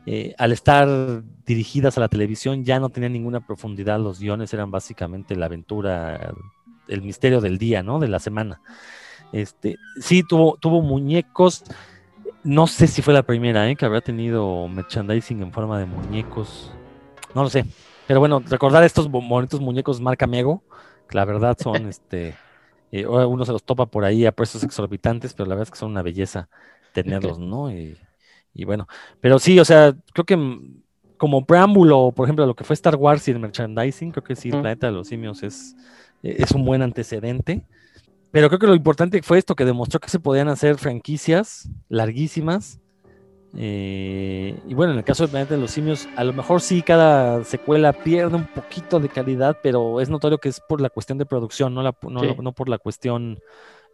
[0.06, 4.72] Eh, al estar dirigidas a la televisión ya no tenían ninguna profundidad, los guiones eran
[4.72, 6.34] básicamente la aventura,
[6.88, 8.00] el misterio del día, ¿no?
[8.00, 8.62] De la semana.
[9.32, 11.64] Este, sí, tuvo, tuvo muñecos,
[12.44, 13.76] no sé si fue la primera, ¿eh?
[13.76, 16.72] Que habrá tenido merchandising en forma de muñecos,
[17.36, 17.66] no lo sé.
[18.08, 20.64] Pero bueno, recordar estos bo- bonitos muñecos marca Mego,
[21.08, 22.36] que la verdad son, este,
[22.92, 25.72] eh, ahora uno se los topa por ahí a precios exorbitantes, pero la verdad es
[25.72, 26.50] que son una belleza
[26.94, 27.72] tenerlos, ¿no?
[27.72, 27.98] Y,
[28.54, 28.88] y bueno,
[29.20, 30.82] pero sí, o sea, creo que mm,
[31.18, 34.36] como preámbulo, por ejemplo, a lo que fue Star Wars y el merchandising, creo que
[34.36, 35.76] sí, el planeta de los simios es,
[36.24, 37.64] eh, es un buen antecedente.
[38.32, 42.80] Pero creo que lo importante fue esto, que demostró que se podían hacer franquicias larguísimas.
[43.58, 47.94] Eh, y bueno, en el caso de los simios, a lo mejor sí cada secuela
[47.94, 51.74] pierde un poquito de calidad, pero es notorio que es por la cuestión de producción,
[51.74, 52.28] no, la- no, Sí.
[52.42, 53.40] no por la cuestión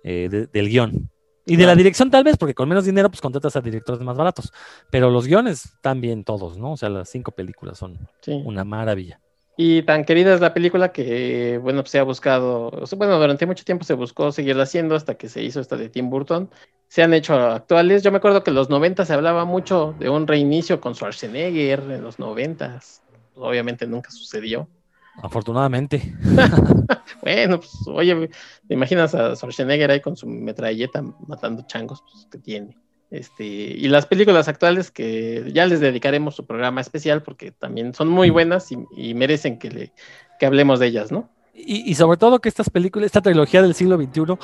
[0.04, 1.10] eh, de- del guion.
[1.46, 1.72] Y de Claro.
[1.72, 4.54] la dirección tal vez, porque con menos dinero pues contratas a directores más baratos.
[4.92, 6.74] Pero los guiones están bien todos, ¿no?
[6.74, 8.40] O sea, las cinco películas son Sí.
[8.46, 9.20] una maravilla.
[9.60, 13.66] Y tan querida es la película que, bueno, pues se ha buscado, bueno, durante mucho
[13.66, 16.52] tiempo se buscó seguirla haciendo hasta que se hizo esta de Tim Burton.
[16.88, 18.04] Se han hecho actuales.
[18.04, 21.80] Yo me acuerdo que en los 90 se hablaba mucho de un reinicio con Schwarzenegger
[21.90, 22.80] en los 90.
[23.34, 24.70] Obviamente nunca sucedió.
[25.22, 26.14] Afortunadamente.
[27.22, 28.30] Bueno, pues, oye,
[28.68, 32.02] ¿te imaginas a Schwarzenegger ahí con su metralleta matando changos?
[32.04, 32.78] Pues, que tiene.
[33.10, 38.10] Este, y las películas actuales que ya les dedicaremos su programa especial porque también son
[38.10, 39.94] muy buenas y, y merecen que, le,
[40.40, 41.30] que hablemos de ellas, ¿no?
[41.54, 44.38] Y, y sobre todo que estas películas, esta trilogía del siglo XXI,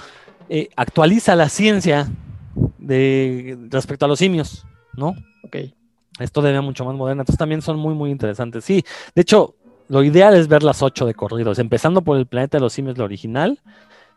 [0.49, 2.07] eh, actualiza la ciencia
[2.77, 4.65] de, respecto a los simios,
[4.95, 5.14] ¿no?
[5.44, 5.57] Ok.
[6.19, 7.22] Es todavía mucho más moderna.
[7.23, 8.64] Entonces también son muy, muy interesantes.
[8.64, 8.84] Sí,
[9.15, 9.56] de hecho,
[9.90, 12.98] lo ideal es ver las ocho de corridos, empezando por el planeta de los simios,
[12.98, 13.60] la original,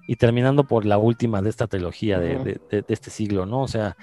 [0.07, 3.63] y terminando por la última de esta trilogía de, de- de- de este siglo, ¿no?
[3.63, 3.97] O sea,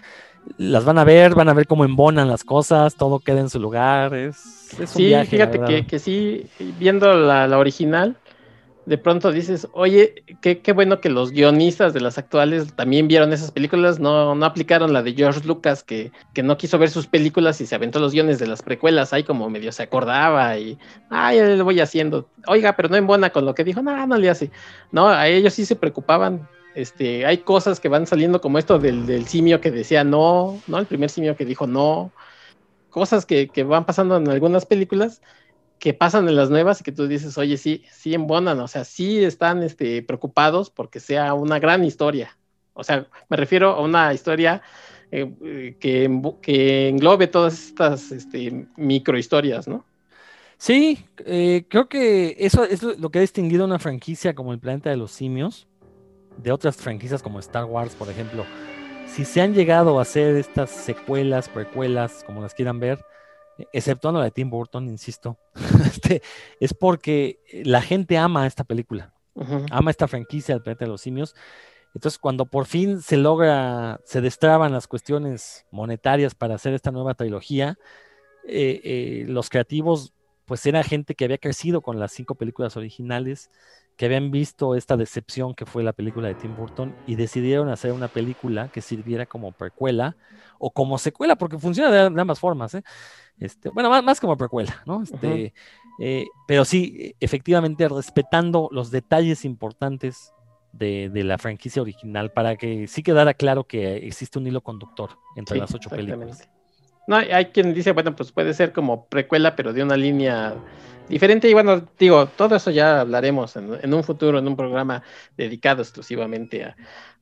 [0.58, 3.60] las van a ver, van a ver cómo embonan las cosas, todo queda en su
[3.60, 4.14] lugar.
[4.16, 8.18] Es, es un Sí, viaje, fíjate que, que sí, viendo la, la original,
[8.86, 13.32] de pronto dices, oye, qué, qué bueno que los guionistas de las actuales también vieron
[13.34, 17.08] esas películas, no, no aplicaron la de George Lucas, que, que no quiso ver sus
[17.08, 20.78] películas y se aventó los guiones de las precuelas, ahí como medio se acordaba y,
[21.10, 24.30] ay, lo voy haciendo, oiga, pero no embona con lo que dijo, no, no le
[24.30, 24.52] hace.
[24.92, 29.28] No, a ellos sí se preocupaban este, hay cosas que van saliendo como esto del,
[29.28, 30.80] simio que decía no, ¿no?
[30.80, 32.12] El primer simio que dijo no.
[32.90, 35.22] Cosas que, que, van pasando en algunas películas
[35.80, 38.86] que pasan en las nuevas y que tú dices, oye, sí, sí embonan, o sea,
[38.86, 42.38] sí están este, preocupados porque sea una gran historia.
[42.74, 44.62] O sea, me refiero a una historia
[45.12, 49.86] eh, que, que, englobe todas estas este, microhistorias, ¿no?
[50.58, 54.90] Sí, eh, creo que eso es lo que ha distinguido una franquicia como el Planeta
[54.90, 55.68] de los Simios
[56.38, 58.46] de otras franquicias como Star Wars, por ejemplo.
[59.08, 63.04] Si se han llegado a hacer estas secuelas, precuelas, como las quieran ver,
[63.72, 65.38] exceptuando la de Tim Burton, insisto,
[65.86, 66.22] este,
[66.60, 69.14] es porque la gente ama esta película,
[69.70, 71.36] ama esta franquicia del Planeta de los Simios
[71.94, 77.14] entonces, cuando por fin se logra, se destraban las cuestiones monetarias para hacer esta nueva
[77.14, 77.78] trilogía,
[78.48, 80.14] eh, eh, los creativos,
[80.46, 83.52] pues era gente que había crecido con las cinco películas originales,
[83.98, 87.92] que habían visto esta decepción que fue la película de Tim Burton y decidieron hacer
[87.92, 90.16] una película que sirviera como precuela
[90.58, 92.84] o como secuela, porque funciona de, ambas formas, ¿eh?
[93.40, 95.04] Este, bueno, más, como precuela, ¿no?
[95.04, 95.54] Este,
[96.48, 100.34] pero sí, efectivamente, respetando los detalles importantes
[100.74, 105.58] de, la franquicia original para que sí quedara claro que existe un hilo conductor entre
[105.58, 106.50] las ocho películas.
[107.08, 110.56] No, hay quien dice, bueno, pues puede ser como precuela, pero de una línea
[111.10, 111.50] diferente.
[111.50, 115.04] Y bueno, digo, todo eso ya hablaremos en, un futuro, en un programa
[115.38, 116.74] dedicado exclusivamente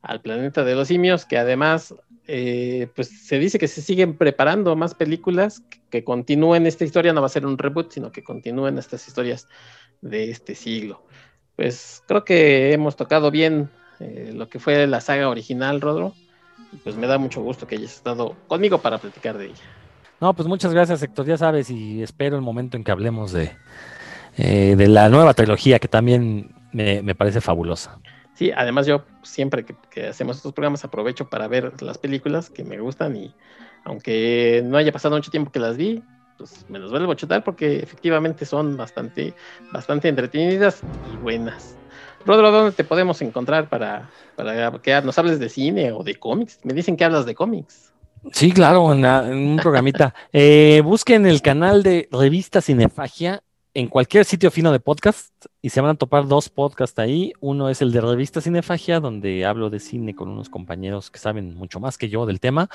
[0.01, 1.95] al planeta de los simios, que además,
[2.27, 7.13] eh, pues se dice que se siguen preparando más películas que, que, continúen esta historia,
[7.13, 9.47] no va a ser un reboot, sino que continúen estas historias
[10.01, 11.03] de este siglo
[11.61, 16.15] pues creo que hemos tocado bien eh, lo que fue la saga original, Rodro.
[16.71, 19.63] Y pues me da mucho gusto que hayas estado conmigo para platicar de ella.
[20.19, 21.25] No, pues muchas gracias, Héctor.
[21.25, 23.51] Ya sabes, y espero el momento en que hablemos de,
[24.37, 27.99] eh, de la nueva trilogía, que también me, parece fabulosa.
[28.33, 32.63] Sí, además yo siempre que, que, hacemos estos programas aprovecho para ver las películas que
[32.63, 33.33] me gustan y
[33.83, 36.03] aunque no haya pasado mucho tiempo que las vi,
[36.37, 39.33] pues me los vuelvo a chutar porque efectivamente son bastante,
[39.71, 40.81] bastante entretenidas
[41.13, 41.77] y buenas.
[42.25, 46.59] Rodro, ¿dónde te podemos encontrar para, para que nos hables de cine o de cómics?
[46.63, 47.91] Me dicen que hablas de cómics.
[48.31, 50.13] Sí, claro, en, un programita.
[50.33, 53.41] eh, busquen el canal de Revista Cinefagia
[53.73, 55.31] en cualquier sitio fino de podcast
[55.61, 57.33] y se van a topar dos podcasts ahí.
[57.39, 61.55] Uno es el de Revista Cinefagia, donde hablo de cine con unos compañeros que saben
[61.55, 62.69] mucho más que yo del tema.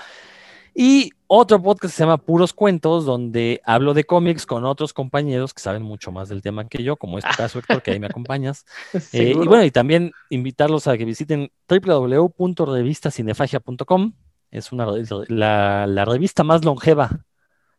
[0.78, 5.62] Y otro podcast se llama Puros Cuentos, donde hablo de cómics con otros compañeros que
[5.62, 8.08] saben mucho más del tema que yo, como es tu caso, Héctor, que ahí me
[8.08, 8.66] acompañas.
[9.12, 14.12] Eh, y bueno, y también invitarlos a que visiten www.revistacinefagia.com.
[14.50, 14.86] Es una,
[15.28, 17.24] la, la revista más longeva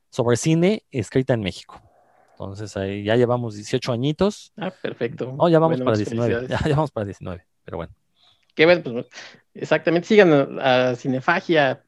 [0.10, 1.80] sobre cine escrita en México.
[2.32, 4.54] Entonces ahí ya llevamos 18 añitos.
[4.58, 5.36] Ah, perfecto.
[5.38, 6.48] No, ya vamos para 19.
[6.50, 7.94] Ya, ya, vamos para 19, pero bueno.
[8.58, 9.06] Qué bueno, pues
[9.54, 11.84] Exactamente, sigan a, Cinefagia,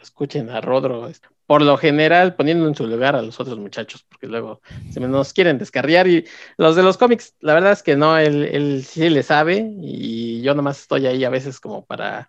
[0.00, 1.10] escuchen a Rodro,
[1.44, 4.60] por lo general poniendo en su lugar a los otros muchachos, porque luego
[4.92, 6.24] se nos quieren descarriar y
[6.56, 10.54] los de los cómics, la verdad es que no, él, sí le sabe y yo
[10.54, 12.28] nomás estoy ahí a veces como para,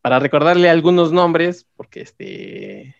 [0.00, 2.96] para recordarle algunos nombres, porque este,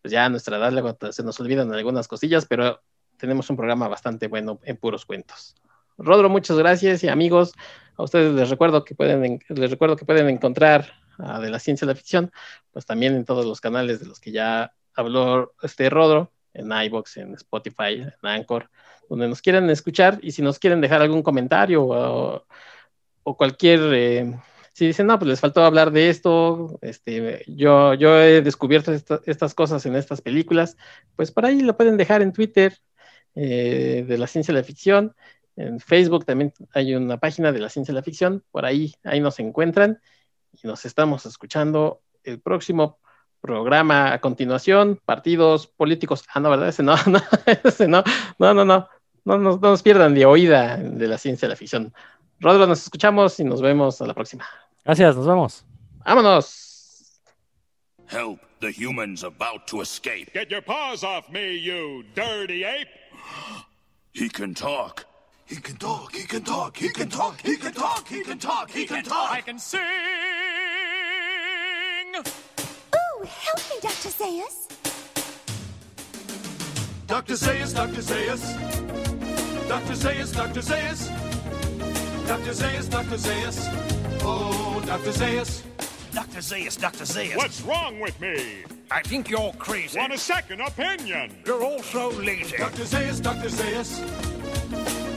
[0.00, 2.80] pues ya a nuestra edad luego se nos olvidan algunas cosillas, pero
[3.18, 5.54] tenemos un programa bastante bueno en puros cuentos.
[6.02, 7.52] Rodro, muchas gracias y amigos,
[8.00, 10.92] a ustedes les recuerdo que pueden, les recuerdo que pueden encontrar
[11.40, 12.32] de la ciencia de la ficción,
[12.72, 17.18] pues también en todos los canales de los que ya habló este Rodro, en iBox,
[17.18, 18.70] en Spotify, en Anchor,
[19.08, 20.18] donde nos quieran escuchar.
[20.22, 22.46] Y si nos quieren dejar algún comentario o,
[23.36, 24.34] cualquier, eh,
[24.72, 28.92] si dicen, no, pues les faltó hablar de esto, este, yo, yo he descubierto
[29.24, 30.76] estas cosas en estas películas,
[31.14, 32.76] pues por ahí lo pueden dejar en Twitter
[33.36, 35.14] eh, de la ciencia de la ficción
[35.66, 39.20] en Facebook también hay una página de la ciencia de la ficción, por ahí, ahí
[39.20, 40.00] nos encuentran
[40.52, 42.98] y nos estamos escuchando el próximo
[43.40, 46.24] programa a continuación, partidos políticos.
[46.32, 46.68] Ah, no, ¿verdad?
[46.68, 47.20] Ese no, no,
[47.64, 48.02] ese no,
[48.38, 48.88] no, no, no,
[49.24, 51.92] no, no, nos pierdan de oída de la ciencia de la ficción.
[52.38, 54.46] Rodro, nos escuchamos y nos vemos a la próxima.
[54.84, 55.64] Gracias, nos vemos.
[56.04, 57.20] Vámonos.
[58.08, 60.32] Help, the humans about to escape.
[60.32, 62.88] Get your paws off me, you dirty ape.
[64.12, 65.09] He can talk.
[65.50, 68.70] He can talk, he can talk, he can talk, he can talk, he can talk,
[68.70, 69.32] he can talk.
[69.32, 69.80] I can sing.
[72.14, 74.10] Ooh, help me, Dr.
[74.10, 74.68] Zayas.
[77.08, 77.34] Dr.
[77.34, 78.00] Zayas, Dr.
[78.00, 78.54] Zayas.
[79.66, 79.94] Dr.
[79.94, 80.60] Zayas, Dr.
[80.60, 81.08] Zayas.
[82.28, 82.52] Dr.
[82.52, 83.16] Zayas, Dr.
[83.16, 84.20] Zayas.
[84.22, 85.10] Oh, Dr.
[85.10, 85.64] Zayas.
[86.12, 86.38] Dr.
[86.38, 87.04] Zayas, Dr.
[87.04, 87.36] Zayas.
[87.36, 88.62] What's wrong with me?
[88.92, 89.98] I think you're crazy.
[89.98, 91.32] Want a second opinion?
[91.44, 92.56] You're also lazy.
[92.56, 92.84] Dr.
[92.84, 93.48] Zayas, Dr.
[93.48, 94.39] Zayas.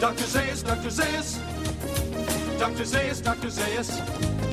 [0.03, 0.25] Dr.
[0.25, 0.89] Zayas, Dr.
[0.89, 1.39] Zayas.
[2.59, 2.83] Dr.
[2.83, 3.47] Zayas, Dr.
[3.47, 3.89] Zayas.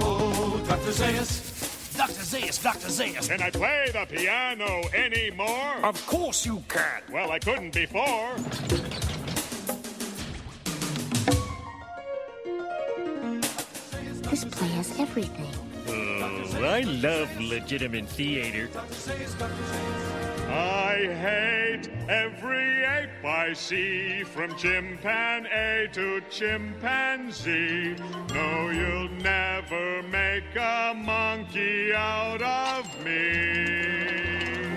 [0.01, 0.63] Oh.
[0.69, 0.93] Dr.
[0.93, 1.97] Zayas.
[1.97, 2.23] Dr.
[2.23, 2.87] Zayas, Dr.
[2.87, 3.29] Zayas.
[3.29, 5.75] Can I play the piano anymore?
[5.83, 7.03] Of course you can.
[7.11, 8.31] Well, I couldn't before.
[14.31, 15.51] This play has everything.
[15.89, 18.69] Oh, I love legitimate theater.
[20.51, 27.95] I hate every ape I see, from chimpanzee to chimpanzee.
[28.35, 34.75] No, you'll never make a monkey out of me.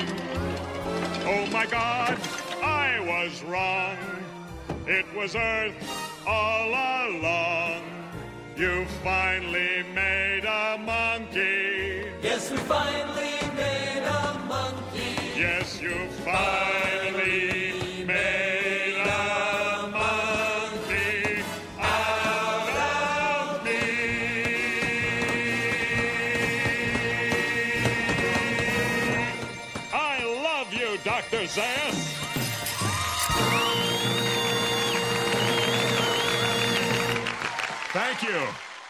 [1.26, 2.20] Oh my God,
[2.62, 3.98] I was wrong.
[4.86, 5.74] It was Earth
[6.28, 7.82] all along.
[8.56, 12.06] You finally made a monkey.
[12.22, 14.93] Yes, we finally made a monkey.
[15.44, 17.83] Yes, you finally